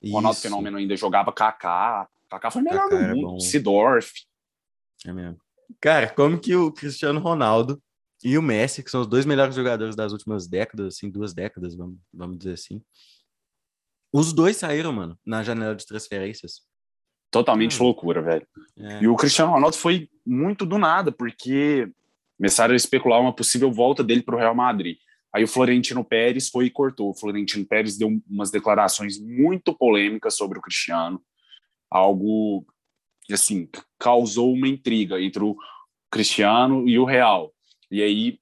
[0.03, 2.09] o Ronaldo Fenômeno ainda jogava Kaká.
[2.29, 3.41] Kaká foi melhor Kaká do mundo.
[3.41, 4.11] Sidorf.
[5.07, 5.39] É mesmo.
[5.81, 7.81] Cara, como que o Cristiano Ronaldo
[8.25, 11.75] e o Messi, que são os dois melhores jogadores das últimas décadas, assim, duas décadas,
[11.75, 12.83] vamos, vamos dizer assim.
[14.13, 16.61] Os dois saíram, mano, na janela de transferências.
[17.31, 17.85] Totalmente hum.
[17.85, 18.47] loucura, velho.
[18.77, 19.03] É.
[19.03, 21.91] E o Cristiano Ronaldo foi muito do nada, porque
[22.37, 24.99] começaram a especular uma possível volta dele para o Real Madrid.
[25.33, 27.11] Aí o Florentino Pérez foi e cortou.
[27.11, 31.23] O Florentino Pérez deu umas declarações muito polêmicas sobre o Cristiano,
[31.91, 32.67] algo
[33.23, 35.57] que assim causou uma intriga entre o
[36.11, 37.51] Cristiano e o Real.
[37.91, 38.39] E aí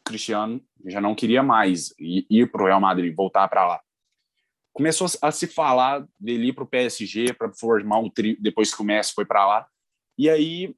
[0.00, 3.80] o Cristiano já não queria mais ir para o Real Madrid, voltar para lá.
[4.74, 8.82] Começou a se falar dele ir para o PSG para formar um trio depois que
[8.82, 9.66] o Messi foi para lá.
[10.18, 10.74] E aí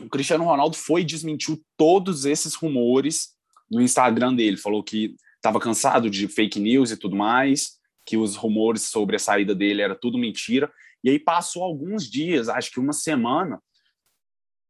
[0.00, 3.36] o Cristiano Ronaldo foi e desmentiu todos esses rumores
[3.70, 8.34] no Instagram dele, falou que estava cansado de fake news e tudo mais, que os
[8.34, 10.72] rumores sobre a saída dele era tudo mentira.
[11.04, 13.60] E aí passou alguns dias, acho que uma semana,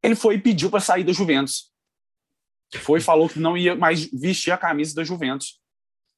[0.03, 1.71] ele foi e pediu para sair da Juventus.
[2.79, 5.61] Foi e falou que não ia mais vestir a camisa da Juventus.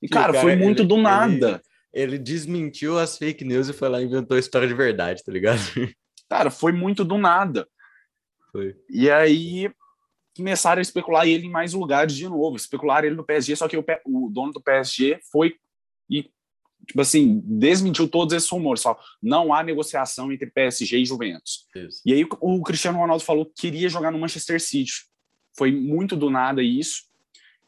[0.00, 1.48] E, cara, cara, foi muito ele, do nada.
[1.48, 1.60] Ele,
[1.94, 5.32] ele, desmentiu as fake news e foi lá e inventou a história de verdade, tá
[5.32, 5.60] ligado?
[6.28, 7.68] Cara, foi muito do nada.
[8.50, 8.76] Foi.
[8.90, 9.70] E aí,
[10.36, 13.76] começaram a especular ele em mais lugares de novo, especular ele no PSG, só que
[13.76, 15.56] o, o dono do PSG foi
[16.10, 16.28] e
[16.86, 21.66] tipo assim, desmentiu todos esses rumores, só não há negociação entre PSG e Juventus.
[21.74, 22.02] Isso.
[22.04, 24.92] E aí o Cristiano Ronaldo falou que queria jogar no Manchester City.
[25.56, 27.04] Foi muito do nada isso.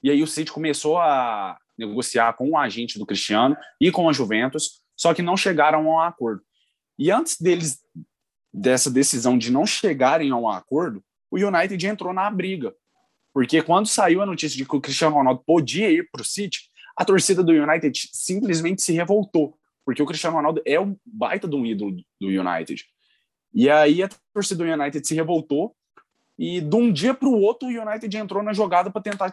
[0.03, 4.13] E aí o City começou a negociar com o agente do Cristiano e com a
[4.13, 6.43] Juventus, só que não chegaram a um acordo.
[6.99, 7.79] E antes deles
[8.53, 12.75] dessa decisão de não chegarem a um acordo, o United entrou na briga.
[13.35, 16.71] Porque quando saiu a notícia de que o Cristiano Ronaldo podia ir para o City,
[16.97, 21.55] a torcida do United simplesmente se revoltou, porque o Cristiano Ronaldo é um baita de
[21.55, 22.83] um ídolo do United.
[23.53, 25.77] E aí a torcida do United se revoltou
[26.39, 29.33] e de um dia para o outro o United entrou na jogada para tentar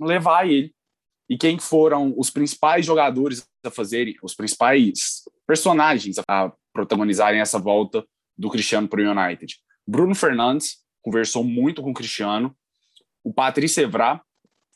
[0.00, 0.74] levar ele.
[1.30, 8.04] E quem foram os principais jogadores a fazerem, os principais personagens a protagonizarem essa volta
[8.36, 9.56] do Cristiano para o United?
[9.86, 12.56] Bruno Fernandes conversou muito com o Cristiano,
[13.22, 14.20] o Patrice Evra,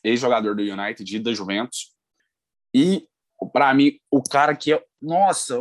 [0.01, 1.93] ex-jogador do United e da Juventus,
[2.73, 3.05] e
[3.51, 5.59] para mim o cara que é, nossa,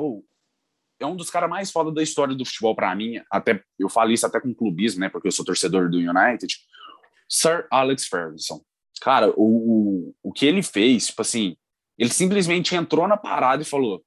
[1.00, 4.12] é um dos caras mais foda da história do futebol para mim, até eu falo
[4.12, 6.56] isso até com clubismo, né, porque eu sou torcedor do United,
[7.28, 8.64] Sir Alex Ferguson.
[9.00, 11.56] Cara, o, o, o que ele fez, tipo assim,
[11.98, 14.04] ele simplesmente entrou na parada e falou: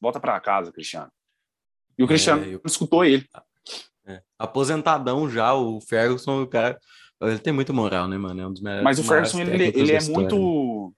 [0.00, 1.10] volta para casa, Cristiano.
[1.98, 2.62] E o Cristiano é, eu...
[2.64, 3.26] escutou ele.
[4.06, 4.22] É.
[4.38, 6.78] Aposentadão já, o Ferguson, o cara.
[7.20, 8.40] Ele tem muita moral, né, mano?
[8.40, 8.84] É um dos melhores.
[8.84, 10.94] Mas o Ferguson, ele, ele é muito.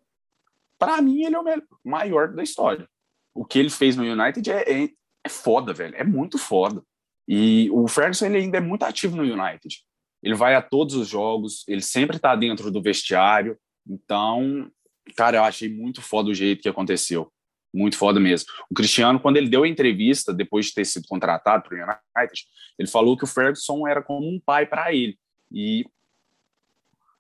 [0.79, 1.45] Para mim, ele é o
[1.85, 2.89] maior da história.
[3.35, 4.89] O que ele fez no United é, é,
[5.25, 5.97] é foda, velho.
[5.97, 6.83] É muito foda.
[7.27, 9.85] E o Ferguson, ele ainda é muito ativo no United.
[10.23, 13.59] Ele vai a todos os jogos, ele sempre tá dentro do vestiário.
[13.87, 14.71] Então,
[15.17, 17.33] cara, eu achei muito foda o jeito que aconteceu.
[17.75, 18.49] Muito foda mesmo.
[18.71, 22.47] O Cristiano, quando ele deu a entrevista, depois de ter sido contratado para o United,
[22.79, 25.19] ele falou que o Ferguson era como um pai para ele.
[25.51, 25.85] E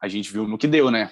[0.00, 1.10] a gente viu no que deu, né?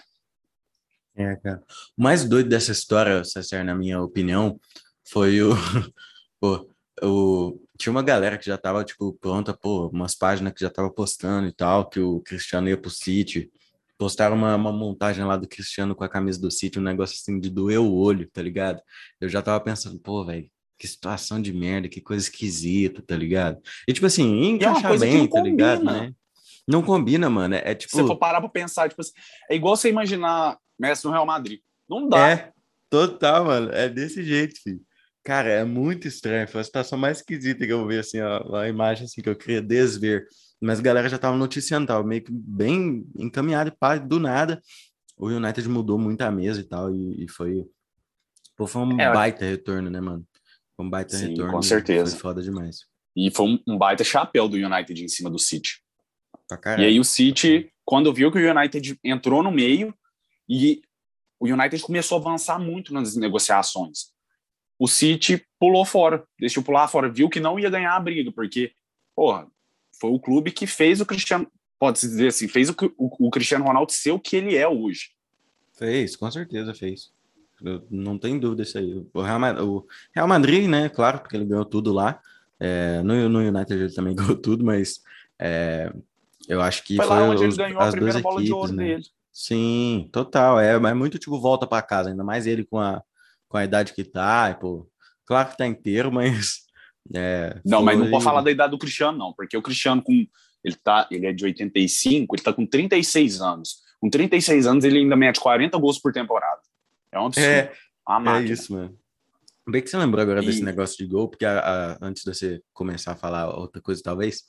[1.16, 1.62] É, cara.
[1.96, 4.60] O mais doido dessa história, César, na minha opinião,
[5.08, 5.50] foi o.
[6.38, 6.68] pô,
[7.02, 10.90] o tinha uma galera que já tava, tipo, pronta, pô, umas páginas que já tava
[10.90, 13.50] postando e tal, que o Cristiano ia pro City.
[13.96, 17.40] Postaram uma, uma montagem lá do Cristiano com a camisa do City, um negócio assim
[17.40, 18.80] de doer o olho, tá ligado?
[19.20, 23.60] Eu já tava pensando, pô, velho, que situação de merda, que coisa esquisita, tá ligado?
[23.88, 26.12] E tipo assim, é encaixar é bem, tá ligado, né?
[26.68, 27.54] Não combina, mano.
[27.54, 27.96] É, é tipo.
[27.96, 29.12] Se for parar pra pensar, tipo assim,
[29.50, 31.60] é igual você imaginar Messi no Real Madrid.
[31.88, 32.30] Não dá.
[32.30, 32.52] É,
[32.88, 33.70] total, mano.
[33.72, 34.80] É desse jeito, filho.
[35.22, 36.48] Cara, é muito estranho.
[36.48, 39.36] Foi a situação mais esquisita que eu vi, assim, ó, a imagem assim, que eu
[39.36, 40.26] queria desver.
[40.60, 44.60] Mas a galera já tava noticiando, tava meio que bem encaminhado e do nada.
[45.16, 47.66] O United mudou muito a mesa e tal, e, e foi.
[48.56, 50.26] Pô, foi um é, baita retorno, né, mano?
[50.74, 51.52] Foi um baita sim, retorno.
[51.52, 52.12] Com certeza.
[52.12, 52.86] Foi foda demais.
[53.14, 55.82] E foi um, um baita chapéu do United em cima do City.
[56.78, 59.94] e aí o City, quando viu que o United entrou no meio,
[60.48, 60.80] e
[61.38, 64.10] o United começou a avançar muito nas negociações
[64.80, 68.72] o City pulou fora, deixou pular fora, viu que não ia ganhar a briga, porque,
[69.14, 69.46] porra,
[70.00, 71.46] foi o clube que fez o Cristiano,
[71.78, 75.10] pode-se dizer assim, fez o, o, o, Cristiano Ronaldo ser o que ele é hoje.
[75.74, 77.12] Fez, com certeza fez.
[77.62, 79.04] Eu, não tem dúvida isso aí.
[79.12, 82.18] O Real, o Real, Madrid, né, claro, porque ele ganhou tudo lá.
[82.58, 85.02] É, no, no United ele também ganhou tudo, mas
[85.38, 85.92] é,
[86.48, 88.52] eu acho que foi, foi lá onde os, ele ganhou a primeira bola equipes, de
[88.54, 88.84] ouro né?
[88.84, 89.04] dele.
[89.30, 90.58] Sim, total.
[90.58, 93.02] É, mas é muito tipo volta para casa, ainda mais ele com a
[93.50, 94.88] com a idade que tá, pô,
[95.26, 96.60] claro que tá inteiro, mas.
[97.14, 97.86] É, não, foi...
[97.86, 100.26] mas não pode falar da idade do Cristiano, não, porque o Cristiano, com
[100.62, 103.82] ele, tá, ele é de 85, ele tá com 36 anos.
[103.98, 106.60] Com 36 anos, ele ainda mete 40 gols por temporada.
[107.12, 107.48] É um absurdo.
[107.48, 107.72] É,
[108.38, 108.96] é isso, mano.
[109.68, 110.46] Bem que você lembrou agora e...
[110.46, 114.00] desse negócio de gol, porque a, a, antes de você começar a falar outra coisa,
[114.02, 114.42] talvez,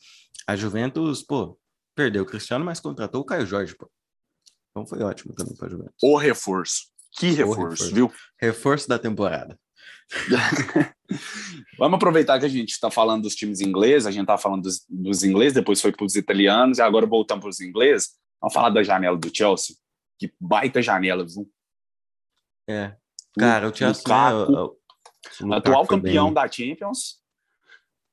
[0.48, 1.58] a Juventus, pô,
[1.96, 3.90] perdeu o Cristiano, mas contratou o Caio Jorge, pô.
[4.70, 5.96] Então foi ótimo também para a Juventus.
[6.02, 6.91] O reforço.
[7.14, 8.14] Que reforço, reforço, viu?
[8.40, 9.60] Reforço da temporada.
[11.78, 14.86] Vamos aproveitar que a gente está falando dos times ingleses, a gente está falando dos,
[14.90, 18.12] dos ingleses, depois foi para os italianos e agora voltamos para os ingleses.
[18.40, 19.76] Vamos falar da janela do Chelsea.
[20.20, 21.50] Que baita janela, viu?
[22.70, 22.96] É.
[23.38, 26.34] Cara, o, Chelsea Lukaku, né, o, o atual campeão bem...
[26.34, 27.22] da Champions,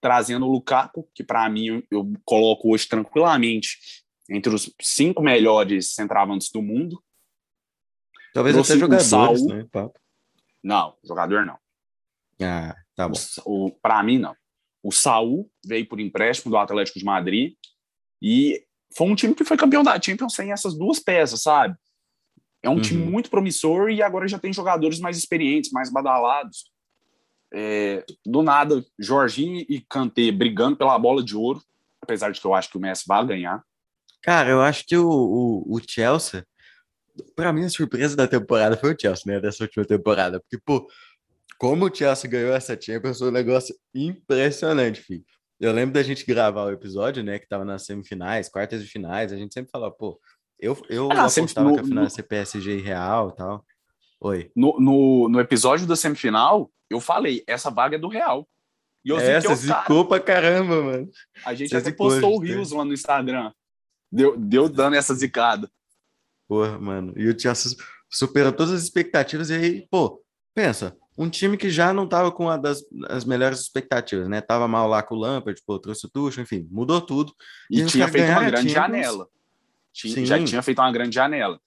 [0.01, 3.79] trazendo o Lukaku, que para mim eu, eu coloco hoje tranquilamente
[4.31, 7.03] entre os cinco melhores centravantes do mundo.
[8.33, 9.67] Talvez até jogadores, Saul, né?
[9.71, 9.99] Papo.
[10.63, 11.59] Não, jogador não.
[12.41, 13.19] Ah, tá bom.
[13.45, 14.35] O, o para mim, não.
[14.83, 17.55] O Saul veio por empréstimo do Atlético de Madrid
[18.23, 18.65] e
[18.97, 21.77] foi um time que foi campeão da Champions sem essas duas peças, sabe?
[22.63, 22.81] É um uhum.
[22.81, 26.71] time muito promissor e agora já tem jogadores mais experientes, mais badalados.
[27.53, 31.63] É, do nada, Jorginho e Kanté brigando pela bola de ouro,
[32.03, 33.63] apesar de que eu acho que o Messi vai ganhar.
[34.23, 36.45] Cara, eu acho que o, o, o Chelsea
[37.35, 39.41] para mim, a surpresa da temporada foi o Chelsea, né?
[39.41, 40.41] Dessa última temporada.
[40.41, 40.89] Porque, pô,
[41.59, 45.25] como o Chelsea ganhou essa Champions, foi um negócio impressionante, filho.
[45.61, 47.39] Eu lembro da gente gravar o episódio, né?
[47.39, 49.33] Que tava nas semifinais, quartas de finais.
[49.33, 50.21] A gente sempre falava, pô,
[50.59, 53.65] eu, eu ah, apostava no, que a final ia ser PSG e Real e tal.
[54.21, 54.51] Oi.
[54.55, 58.49] No, no, no episódio da semifinal, eu falei, essa vaga é do Real.
[59.05, 61.11] E eu é, você zicou pra caramba, mano.
[61.45, 63.53] A gente até postou o Rios lá no Instagram.
[64.11, 65.71] Deu, deu dando essa zicada.
[66.49, 67.13] Porra, mano.
[67.17, 67.77] E o Chelsea
[68.11, 69.51] superou todas as expectativas.
[69.51, 70.23] E aí, pô,
[70.55, 74.41] pensa, um time que já não tava com uma das as melhores expectativas, né?
[74.41, 77.35] Tava mal lá com o Lampard, pô, trouxe o Tuchel, enfim, mudou tudo.
[77.71, 79.29] E, e tinha feito uma grande janela.
[79.93, 81.61] Tinha, já tinha feito uma grande janela.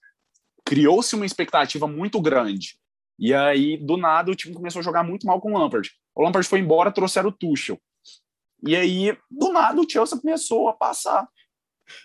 [0.64, 2.78] Criou-se uma expectativa muito grande.
[3.18, 5.90] E aí, do nada, o time começou a jogar muito mal com o Lampard.
[6.14, 7.78] O Lampard foi embora, trouxeram o Tuchel.
[8.66, 11.28] E aí, do nada, o Chelsea começou a passar.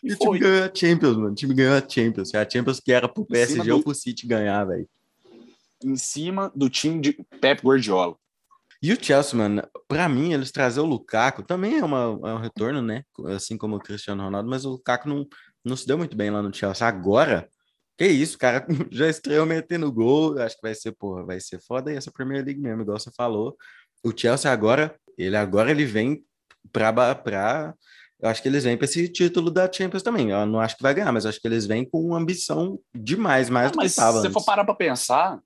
[0.04, 1.32] E, e o time ganhou a Champions, mano.
[1.32, 2.34] O time ganhou a Champions.
[2.36, 3.76] A Champions que era pro PSG do...
[3.76, 4.88] ou pro City ganhar, velho.
[5.84, 8.15] Em cima do time de Pep Guardiola.
[8.82, 12.38] E o Chelsea, mano, pra mim, eles trazer o Lukaku também é, uma, é um
[12.38, 13.04] retorno, né?
[13.36, 15.28] Assim como o Cristiano Ronaldo, mas o Lukaku não,
[15.65, 16.88] não se deu muito bem lá no Chelsea.
[16.88, 17.50] Agora,
[17.97, 20.39] que isso, cara já estreou metendo gol.
[20.39, 23.12] Acho que vai ser, porra, vai ser foda e essa Premier League mesmo, igual você
[23.15, 23.58] falou.
[24.04, 26.23] O Chelsea agora, ele agora ele vem
[26.71, 27.73] pra, pra
[28.19, 30.32] eu acho que eles vêm para esse título da Champions também.
[30.32, 33.71] Eu não acho que vai ganhar, mas acho que eles vêm com ambição demais, mais
[33.71, 34.21] do que estava.
[34.21, 35.39] Se você for parar para pensar,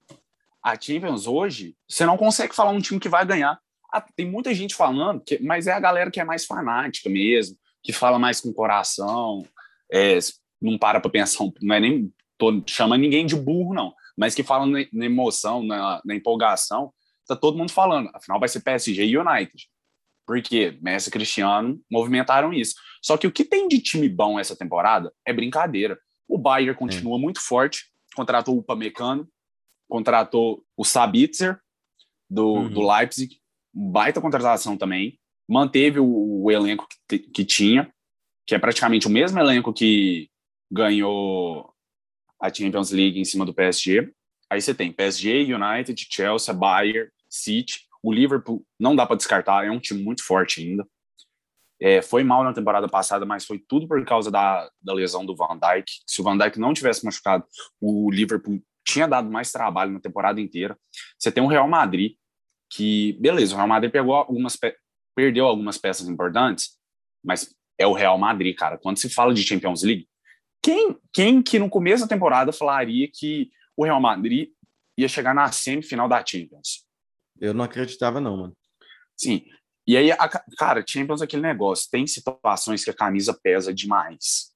[0.63, 3.60] a Champions hoje, você não consegue falar um time que vai ganhar.
[3.93, 7.57] Ah, tem muita gente falando, que, mas é a galera que é mais fanática mesmo,
[7.84, 9.45] que fala mais com o coração,
[9.91, 10.17] é,
[10.62, 14.43] não para para pensar, não é nem tô chamando ninguém de burro, não, mas que
[14.43, 16.93] fala na, na emoção, na, na empolgação,
[17.27, 18.10] tá todo mundo falando.
[18.13, 19.69] Afinal, vai ser PSG e United.
[20.32, 22.76] Porque Messi e Cristiano movimentaram isso.
[23.04, 26.00] Só que o que tem de time bom essa temporada é brincadeira.
[26.26, 29.28] O Bayern continua muito forte, contratou o Pamecano,
[29.89, 31.60] contratou o Sabitzer
[32.30, 32.70] do, uhum.
[32.70, 33.41] do Leipzig,
[33.74, 37.94] baita contratação também, manteve o, o elenco que, que tinha,
[38.48, 40.30] que é praticamente o mesmo elenco que
[40.72, 41.74] ganhou
[42.41, 44.13] a Champions League em cima do PSG.
[44.50, 49.71] Aí você tem PSG, United, Chelsea, Bayern, City o Liverpool não dá para descartar, é
[49.71, 50.87] um time muito forte ainda.
[51.79, 55.35] É, foi mal na temporada passada, mas foi tudo por causa da, da lesão do
[55.35, 55.85] Van Dijk.
[56.05, 57.43] Se o Van Dijk não tivesse machucado,
[57.79, 60.77] o Liverpool tinha dado mais trabalho na temporada inteira.
[61.17, 62.13] Você tem o Real Madrid,
[62.71, 64.57] que, beleza, o Real Madrid pegou algumas
[65.15, 66.77] perdeu algumas peças importantes,
[67.23, 68.77] mas é o Real Madrid, cara.
[68.77, 70.07] Quando se fala de Champions League,
[70.63, 74.49] quem, quem que no começo da temporada falaria que o Real Madrid
[74.97, 76.85] ia chegar na semifinal da Champions?
[77.41, 78.58] Eu não acreditava, não, mano.
[79.17, 79.43] Sim.
[79.88, 81.89] E aí, a, cara, Champions é aquele negócio.
[81.89, 84.51] Tem situações que a camisa pesa demais.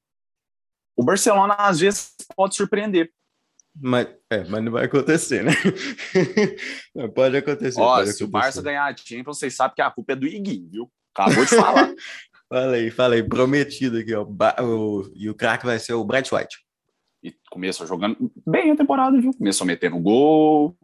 [0.95, 3.11] O Barcelona, às vezes, pode surpreender.
[3.77, 5.51] Mas, é, mas não vai acontecer, né?
[7.13, 7.81] pode acontecer.
[7.81, 10.27] Ó, pode se o Barça ganhar a Champions, vocês sabem que a culpa é do
[10.27, 10.91] Iguinho, viu?
[11.13, 11.93] Acabou de falar.
[12.47, 14.25] falei, falei, prometido aqui, ó.
[14.63, 16.57] O, e o craque vai ser o Bright White.
[17.21, 19.33] E começou jogando bem a temporada, viu?
[19.33, 20.77] Começou metendo gol,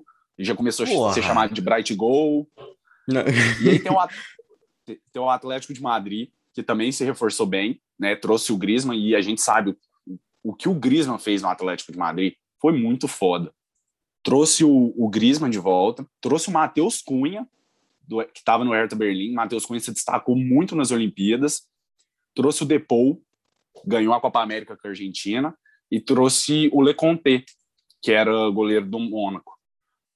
[0.44, 1.12] já começou Porra.
[1.12, 2.48] a ser chamado de Bright Goal.
[3.08, 3.22] Não.
[3.64, 4.08] E aí tem o,
[4.86, 8.16] tem o Atlético de Madrid, que também se reforçou bem, né?
[8.16, 9.72] Trouxe o Griezmann e a gente sabe
[10.06, 13.54] o, o que o Griezmann fez no Atlético de Madrid foi muito foda.
[14.24, 17.48] Trouxe o, o Griezmann de volta, trouxe o Matheus Cunha,
[18.08, 19.34] do, que estava no Hertha Berlim.
[19.34, 21.68] Matheus Cunha se destacou muito nas Olimpíadas.
[22.36, 23.22] Trouxe o Depou,
[23.86, 25.58] ganhou a Copa América com a Argentina.
[25.90, 27.44] E trouxe o Leconte,
[28.02, 29.51] que era goleiro do Mônaco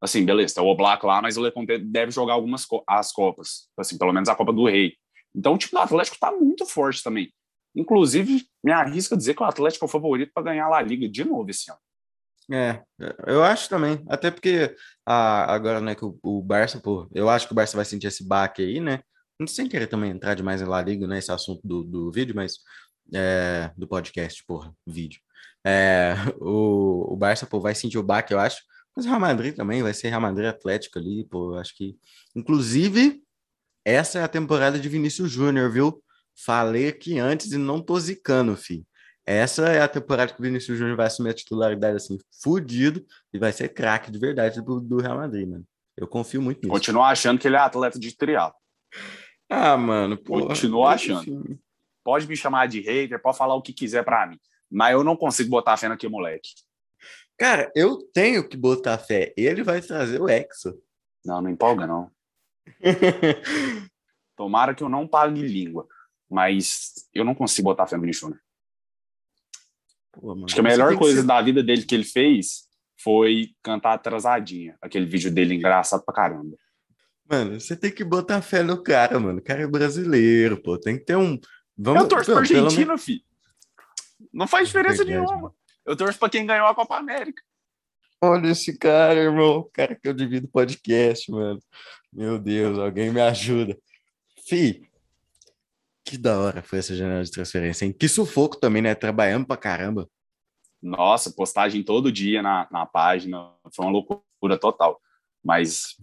[0.06, 3.70] assim, beleza, tá o Oblak lá, mas o Leconte deve jogar algumas co as Copas,
[3.78, 4.96] assim, pelo menos a Copa do Rei.
[5.36, 7.32] Então o time do Atlético tá muito forte também.
[7.76, 11.10] Inclusive, me arrisca dizer que o Atlético é o favorito para ganhar a La Liga
[11.10, 11.80] de novo esse ano.
[12.52, 12.82] É,
[13.28, 14.04] eu acho também.
[14.08, 17.76] Até porque a, agora, né, que o, o, Barça, pô, eu acho que o Barça
[17.76, 19.02] vai sentir esse baque aí, né?
[19.40, 21.18] Não sem querer também entrar demais em La Liga, né?
[21.18, 22.60] Esse assunto do, do vídeo, mas
[23.14, 25.20] é, do podcast, porra, vídeo.
[25.66, 28.62] É, o, o Barça, pô, vai sentir o baque, eu acho.
[28.96, 31.56] Mas Real Madrid também vai ser Real Madrid Atlético ali, pô.
[31.56, 31.98] Acho que.
[32.36, 33.22] Inclusive,
[33.84, 36.02] essa é a temporada de Vinícius Júnior, viu?
[36.36, 38.86] Falei aqui antes e não tô zicando, fi.
[39.26, 43.40] Essa é a temporada que o Vinícius Júnior vai assumir a titularidade assim, fudido, e
[43.40, 45.66] vai ser craque de verdade do, do, Real Madrid, mano.
[45.98, 46.70] Eu confio muito nisso.
[46.70, 48.54] Continuo achando que ele é atleta de trial.
[49.50, 50.48] Ah, mano, pô.
[50.48, 51.60] Continuo achando.
[52.04, 54.38] Pode me chamar de hater, pode falar o que quiser para mim.
[54.70, 56.50] Mas eu não consigo botar fé naquele moleque.
[57.38, 59.34] Cara, eu tenho que botar fé.
[59.36, 60.82] Ele vai trazer o Exo.
[61.24, 62.10] Não, não empolga, não.
[64.36, 65.88] Tomara que eu não pague língua.
[66.30, 68.34] Mas eu não consigo botar fé no Vinícius
[70.46, 71.28] Acho que a melhor coisa ser...
[71.28, 72.66] da vida dele que ele fez
[72.98, 74.78] foi cantar atrasadinha.
[74.82, 76.56] Aquele vídeo dele engraçado pra caramba.
[77.30, 79.40] Mano, você tem que botar fé no cara, mano.
[79.40, 80.78] O cara é brasileiro, pô.
[80.78, 81.40] Tem que ter um.
[81.78, 82.04] Vamos...
[82.04, 83.04] Eu torço pra Argentina, menos...
[83.04, 83.22] filho.
[84.32, 85.54] Não faz diferença é nenhuma.
[85.86, 87.42] Eu torço para quem ganhou a Copa América.
[88.22, 89.60] Olha esse cara, irmão.
[89.60, 91.60] O cara que eu divido podcast, mano.
[92.12, 93.78] Meu Deus, alguém me ajuda.
[94.48, 94.90] Fi,
[96.04, 97.92] que da hora foi essa janela de transferência, hein?
[97.92, 98.96] Que sufoco também, né?
[98.96, 100.10] Trabalhando pra caramba.
[100.82, 105.02] Nossa, postagem todo dia na, na página, foi uma loucura total.
[105.44, 105.96] Mas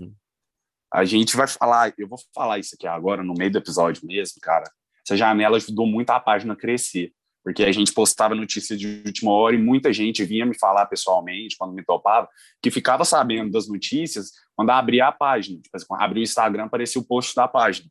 [0.93, 4.41] a gente vai falar, eu vou falar isso aqui agora no meio do episódio mesmo,
[4.41, 4.70] cara.
[5.07, 7.12] Essa janela ajudou muito a página a crescer,
[7.43, 11.57] porque a gente postava notícias de última hora e muita gente vinha me falar pessoalmente,
[11.57, 12.28] quando me topava,
[12.62, 15.61] que ficava sabendo das notícias quando abria a página.
[15.61, 17.90] Tipo, assim, quando abria o Instagram, aparecia o post da página.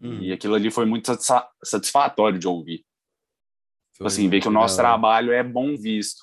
[0.00, 0.22] Uhum.
[0.22, 1.10] E aquilo ali foi muito
[1.62, 2.84] satisfatório de ouvir.
[3.96, 6.22] Foi assim, ver que o nosso trabalho é bom visto.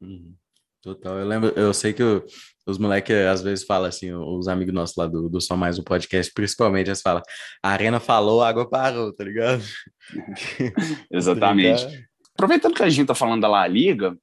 [0.00, 0.34] Uhum.
[0.82, 1.18] Total.
[1.18, 2.24] Eu lembro, eu sei que o,
[2.68, 5.82] os moleques às vezes falam assim, os amigos nossos lá do, do Só Mais um
[5.82, 7.22] Podcast, principalmente, eles falam,
[7.62, 9.62] a arena falou, a água parou, tá ligado?
[11.10, 11.84] Exatamente.
[11.86, 12.02] Tá
[12.34, 14.16] Aproveitando que a gente tá falando da La Liga,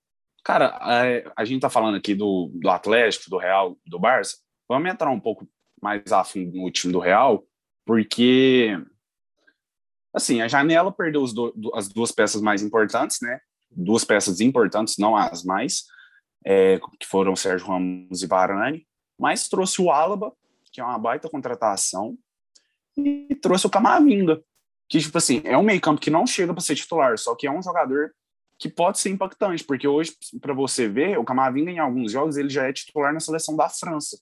[0.44, 4.38] cara, a, a gente tá falando aqui do, do Atlético, do Real, do Barça,
[4.70, 5.48] vamos entrar um pouco
[5.82, 7.44] mais a fundo no time do Real,
[7.84, 8.78] porque
[10.14, 13.40] assim, a janela perdeu do, as duas peças mais importantes, né?
[13.70, 15.84] Duas peças importantes, não as mais,
[16.46, 18.86] é, que foram Sérgio Ramos e Varane,
[19.20, 20.32] mas trouxe o Álaba,
[20.72, 22.18] que é uma baita contratação,
[22.96, 24.42] e trouxe o Camavinga,
[24.88, 27.52] que, tipo assim, é um meio-campo que não chega para ser titular, só que é
[27.52, 28.12] um jogador
[28.60, 32.50] que pode ser impactante, porque hoje, para você ver, o Camavinga, em alguns jogos, ele
[32.50, 34.18] já é titular na seleção da França.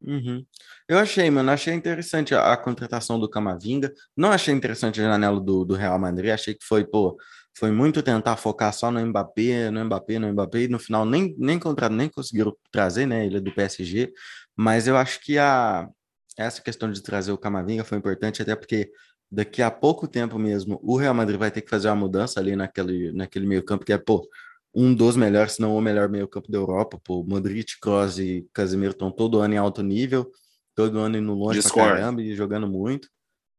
[0.00, 0.44] Uhum.
[0.88, 3.92] Eu achei, mano, achei interessante a, a, contratação do Camavinga.
[4.16, 6.30] Não achei interessante a janela do, do Real Madrid.
[6.30, 7.16] Achei que foi, pô,
[7.58, 11.34] foi muito tentar focar só no Mbappé, no Mbappé, no Mbappé, e no final nem,
[11.38, 13.26] nem contrato, nem conseguiram trazer, né?
[13.26, 14.12] Ele é do PSG.
[14.56, 15.88] Mas eu acho que a,
[16.36, 18.90] essa questão de trazer o Camavinga foi importante, até porque
[19.30, 22.56] daqui a pouco tempo mesmo o Real Madrid vai ter que fazer uma mudança ali
[22.56, 24.26] naquele, naquele meio campo, que é, pô,
[24.74, 27.00] um dos melhores, se não o melhor meio-campo da Europa.
[27.02, 30.30] Pô, Modric, Kroos e Casemiro estão todo ano em alto nível,
[30.74, 31.88] todo ano indo longe Discord.
[31.88, 33.08] pra caramba e jogando muito.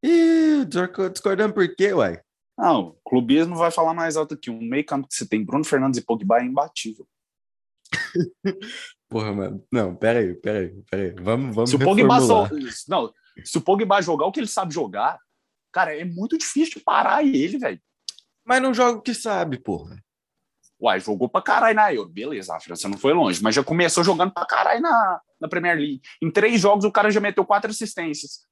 [0.04, 0.66] E
[1.12, 2.22] discordando por quê, uai?
[2.58, 6.00] Não, o clubismo vai falar mais alto que um meio-campo que você tem Bruno Fernandes
[6.00, 7.08] e Pogba é imbatível.
[9.10, 9.66] Porra, mano.
[9.72, 11.12] Não, pera aí, pera aí, pera aí.
[11.24, 12.48] Vamos, vamos se o Pogba só,
[12.88, 13.12] Não,
[13.44, 15.18] se o Pogba jogar o que ele sabe jogar,
[15.72, 17.82] cara, é muito difícil de parar ele, velho.
[18.46, 19.98] Mas não joga o que sabe, porra.
[20.82, 22.10] Uai, jogou pra caralho na Euro.
[22.10, 25.76] Beleza, a França não foi longe, mas já começou jogando pra caralho na, na Premier
[25.76, 26.02] League.
[26.22, 28.48] Em três jogos, o cara já meteu quatro assistências.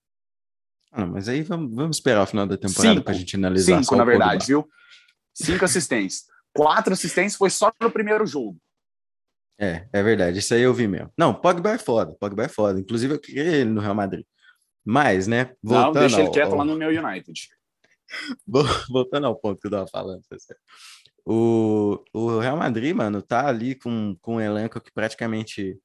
[0.92, 3.82] Ah, mas aí vamos, vamos esperar o final da temporada cinco, pra gente analisar.
[3.82, 4.68] Cinco, na verdade, viu?
[5.34, 6.26] Cinco assistências.
[6.54, 8.58] Quatro assistências foi só no primeiro jogo.
[9.60, 10.40] É, é verdade.
[10.40, 11.12] Isso aí eu vi mesmo.
[11.18, 12.16] Não, Pogba é foda.
[12.20, 12.80] Pogba é foda.
[12.80, 14.26] Inclusive, eu queria ele no Real Madrid.
[14.86, 15.54] Mas, né?
[15.62, 16.58] Voltando não, deixa ele quieto ao...
[16.58, 17.50] lá no meu United.
[18.90, 20.38] Voltando ao ponto que eu tava falando, tá
[21.30, 25.78] o, o Real Madrid, mano, tá ali com, com um elenco que praticamente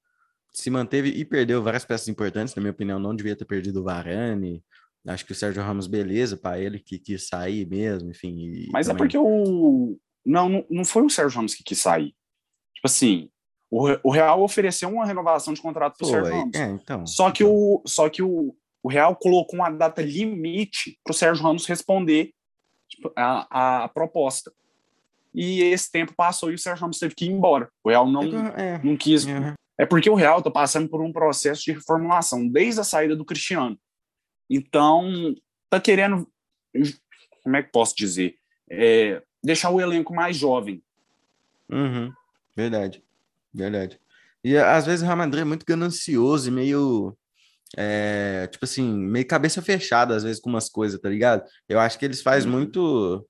[0.53, 3.82] se manteve e perdeu várias peças importantes, na minha opinião, não devia ter perdido o
[3.82, 4.62] Varane.
[5.05, 8.68] Acho que o Sérgio Ramos, beleza, para ele que quis sair mesmo, enfim.
[8.70, 8.95] Mas é também...
[8.95, 9.99] é porque o.
[10.24, 12.14] Não, não foi o Sérgio Ramos que quis sair.
[12.74, 13.28] Tipo assim,
[13.68, 16.55] o, o Real ofereceu uma renovação de contrato para o Sérgio Ramos.
[16.55, 17.53] É, então, só que, então.
[17.53, 22.32] o, só que o, o Real colocou uma data limite para o Sérgio Ramos responder
[22.88, 24.53] tipo, a, a proposta
[25.35, 27.68] e esse tempo passou e o Sérgio Ramos teve que ir embora.
[27.83, 28.22] O Real não,
[28.57, 29.26] é, não quis.
[29.26, 29.55] É.
[29.78, 33.24] é porque o Real está passando por um processo de reformulação desde a saída do
[33.24, 33.78] Cristiano.
[34.51, 35.35] Então,
[35.70, 36.28] tá querendo,
[37.43, 38.37] como é que posso dizer,
[38.70, 40.83] é, deixar o elenco mais jovem.
[41.70, 42.12] Uhum.
[42.55, 43.03] Verdade,
[43.53, 43.99] verdade.
[44.45, 47.16] E às vezes o Real Madrid é muito ganancioso e meio,
[47.76, 51.49] é, tipo assim, meio cabeça fechada às vezes com umas coisas, tá ligado?
[51.66, 52.59] Eu acho que eles fazem uhum.
[52.59, 53.26] muito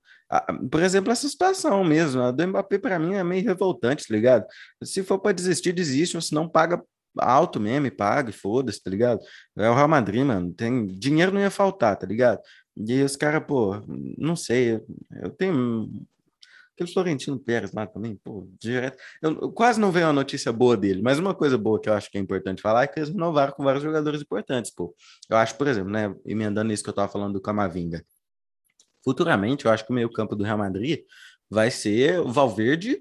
[0.71, 4.45] por exemplo, essa situação mesmo, a do Mbappé para mim é meio revoltante, tá ligado?
[4.83, 6.81] Se for para desistir, desiste, se não paga
[7.17, 9.19] alto mesmo, paga e foda-se, tá ligado?
[9.57, 12.39] É o Real Madrid, mano, tem dinheiro não ia faltar, tá ligado?
[12.75, 13.79] E os caras, pô,
[14.17, 14.81] não sei,
[15.21, 15.89] eu tenho
[16.73, 18.97] aquele Florentino Pérez lá também, pô, direto.
[19.21, 22.09] Eu, quase não veio uma notícia boa dele, mas uma coisa boa que eu acho
[22.09, 24.95] que é importante falar é que eles renovaram com vários jogadores importantes, pô.
[25.29, 28.03] Eu acho, por exemplo, né, emendando isso que eu tava falando do Camavinga
[29.03, 31.01] futuramente, eu acho que o meio-campo do Real Madrid
[31.49, 32.99] vai ser o Valverde,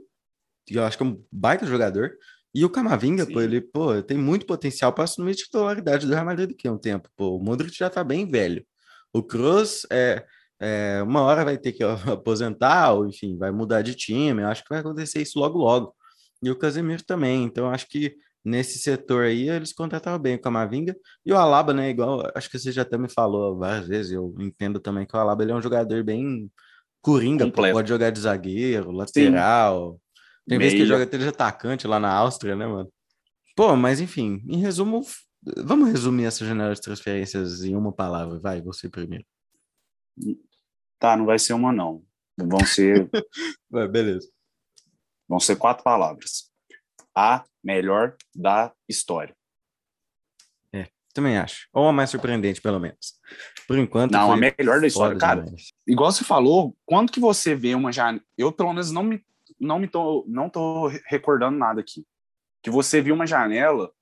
[0.66, 2.12] que eu acho que é um baita jogador,
[2.54, 6.50] e o Camavinga, pô, ele pô, tem muito potencial para assumir titularidade do Real Madrid
[6.50, 7.08] daqui a um tempo.
[7.16, 8.64] Pô, o Modric já tá bem velho.
[9.12, 10.24] O Kroos, é,
[10.60, 11.82] é, uma hora vai ter que
[12.12, 14.42] aposentar, ou enfim, vai mudar de time.
[14.42, 15.94] Eu acho que vai acontecer isso logo, logo.
[16.42, 17.44] E o Casemiro também.
[17.44, 20.96] Então, acho que nesse setor aí, eles contrataram bem o Camavinga.
[21.24, 24.34] E o Alaba, né, igual, acho que você já até me falou várias vezes, eu
[24.38, 26.50] entendo também que o Alaba ele é um jogador bem
[27.00, 29.92] coringa, pode jogar de zagueiro, lateral.
[29.92, 30.00] Sim.
[30.48, 30.70] Tem Meia.
[30.70, 32.92] vezes que joga até de atacante lá na Áustria, né, mano?
[33.54, 35.02] Pô, mas enfim, em resumo,
[35.64, 38.38] vamos resumir essa janela de transferências em uma palavra.
[38.40, 39.24] Vai, você primeiro.
[40.98, 42.02] Tá, não vai ser uma, não.
[42.36, 43.08] Vão ser.
[43.70, 44.28] vai, beleza.
[45.28, 46.51] Vão ser quatro palavras.
[47.14, 49.34] A melhor da história.
[50.72, 51.68] É, também acho.
[51.72, 53.18] Ou a mais surpreendente, pelo menos.
[53.66, 54.12] Por enquanto.
[54.12, 55.18] Não, a melhor da história.
[55.18, 55.72] Cara, demais.
[55.86, 58.24] igual você falou, quando que você vê uma janela.
[58.36, 59.24] Eu, pelo menos, não me,
[59.60, 62.06] não me tô, não tô recordando nada aqui.
[62.62, 63.92] Que você viu uma janela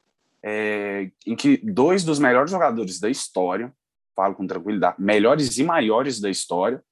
[0.42, 3.72] é, em que dois dos melhores jogadores da história,
[4.14, 6.82] falo com tranquilidade, melhores e maiores da história,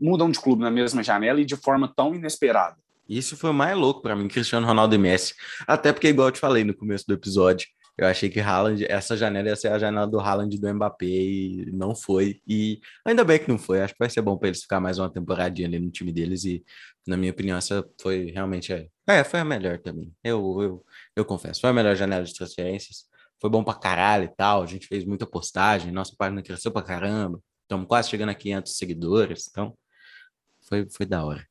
[0.00, 2.76] mudam de clube na mesma janela e de forma tão inesperada.
[3.08, 5.34] Isso foi mais louco para mim, Cristiano Ronaldo e Messi.
[5.66, 7.66] Até porque, igual eu te falei no começo do episódio,
[7.98, 11.06] eu achei que Haaland, essa janela ia ser a janela do Haaland e do Mbappé
[11.06, 12.42] e não foi.
[12.46, 13.80] E ainda bem que não foi.
[13.80, 16.44] Acho que vai ser bom para eles ficar mais uma temporadinha ali no time deles.
[16.44, 16.62] E,
[17.06, 18.72] na minha opinião, essa foi realmente.
[18.72, 20.12] É, é foi a melhor também.
[20.22, 20.84] Eu, eu,
[21.16, 21.60] eu confesso.
[21.60, 23.06] Foi a melhor janela de transferências.
[23.40, 24.62] Foi bom pra caralho e tal.
[24.62, 25.90] A gente fez muita postagem.
[25.90, 27.40] Nossa página cresceu pra caramba.
[27.62, 29.48] Estamos quase chegando a 500 seguidores.
[29.50, 29.74] Então,
[30.68, 31.46] foi, foi da hora.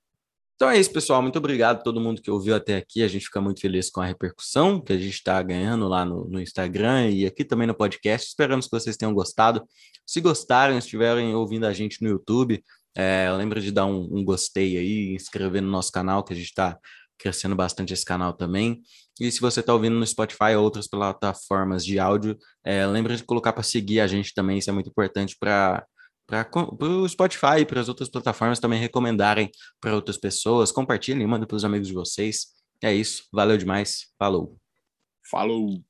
[0.56, 1.22] Então é isso, pessoal.
[1.22, 3.04] Muito obrigado a todo mundo que ouviu até aqui.
[3.04, 6.30] A gente fica muito feliz com a repercussão que a gente está ganhando lá no,
[6.30, 8.30] no, Instagram e aqui também no podcast.
[8.30, 9.68] Esperamos que vocês tenham gostado.
[10.06, 12.64] Se gostaram, estiverem ouvindo a gente no YouTube,
[12.96, 16.48] é, lembra de dar um, um gostei aí, inscrever no nosso canal, que a gente
[16.48, 16.80] está
[17.18, 18.82] crescendo bastante esse canal também.
[19.20, 23.24] E se você está ouvindo no Spotify ou outras plataformas de áudio, é, lembra de
[23.24, 25.86] colocar para seguir a gente também, isso é muito importante para
[26.28, 26.48] para
[26.80, 29.50] o Spotify e para as outras plataformas também recomendarem
[29.80, 30.72] para outras pessoas.
[30.72, 32.48] Compartilhem, mandem para os amigos de vocês.
[32.82, 33.24] É isso.
[33.32, 34.08] Valeu demais.
[34.18, 34.58] Falou.
[35.30, 35.84] Falou.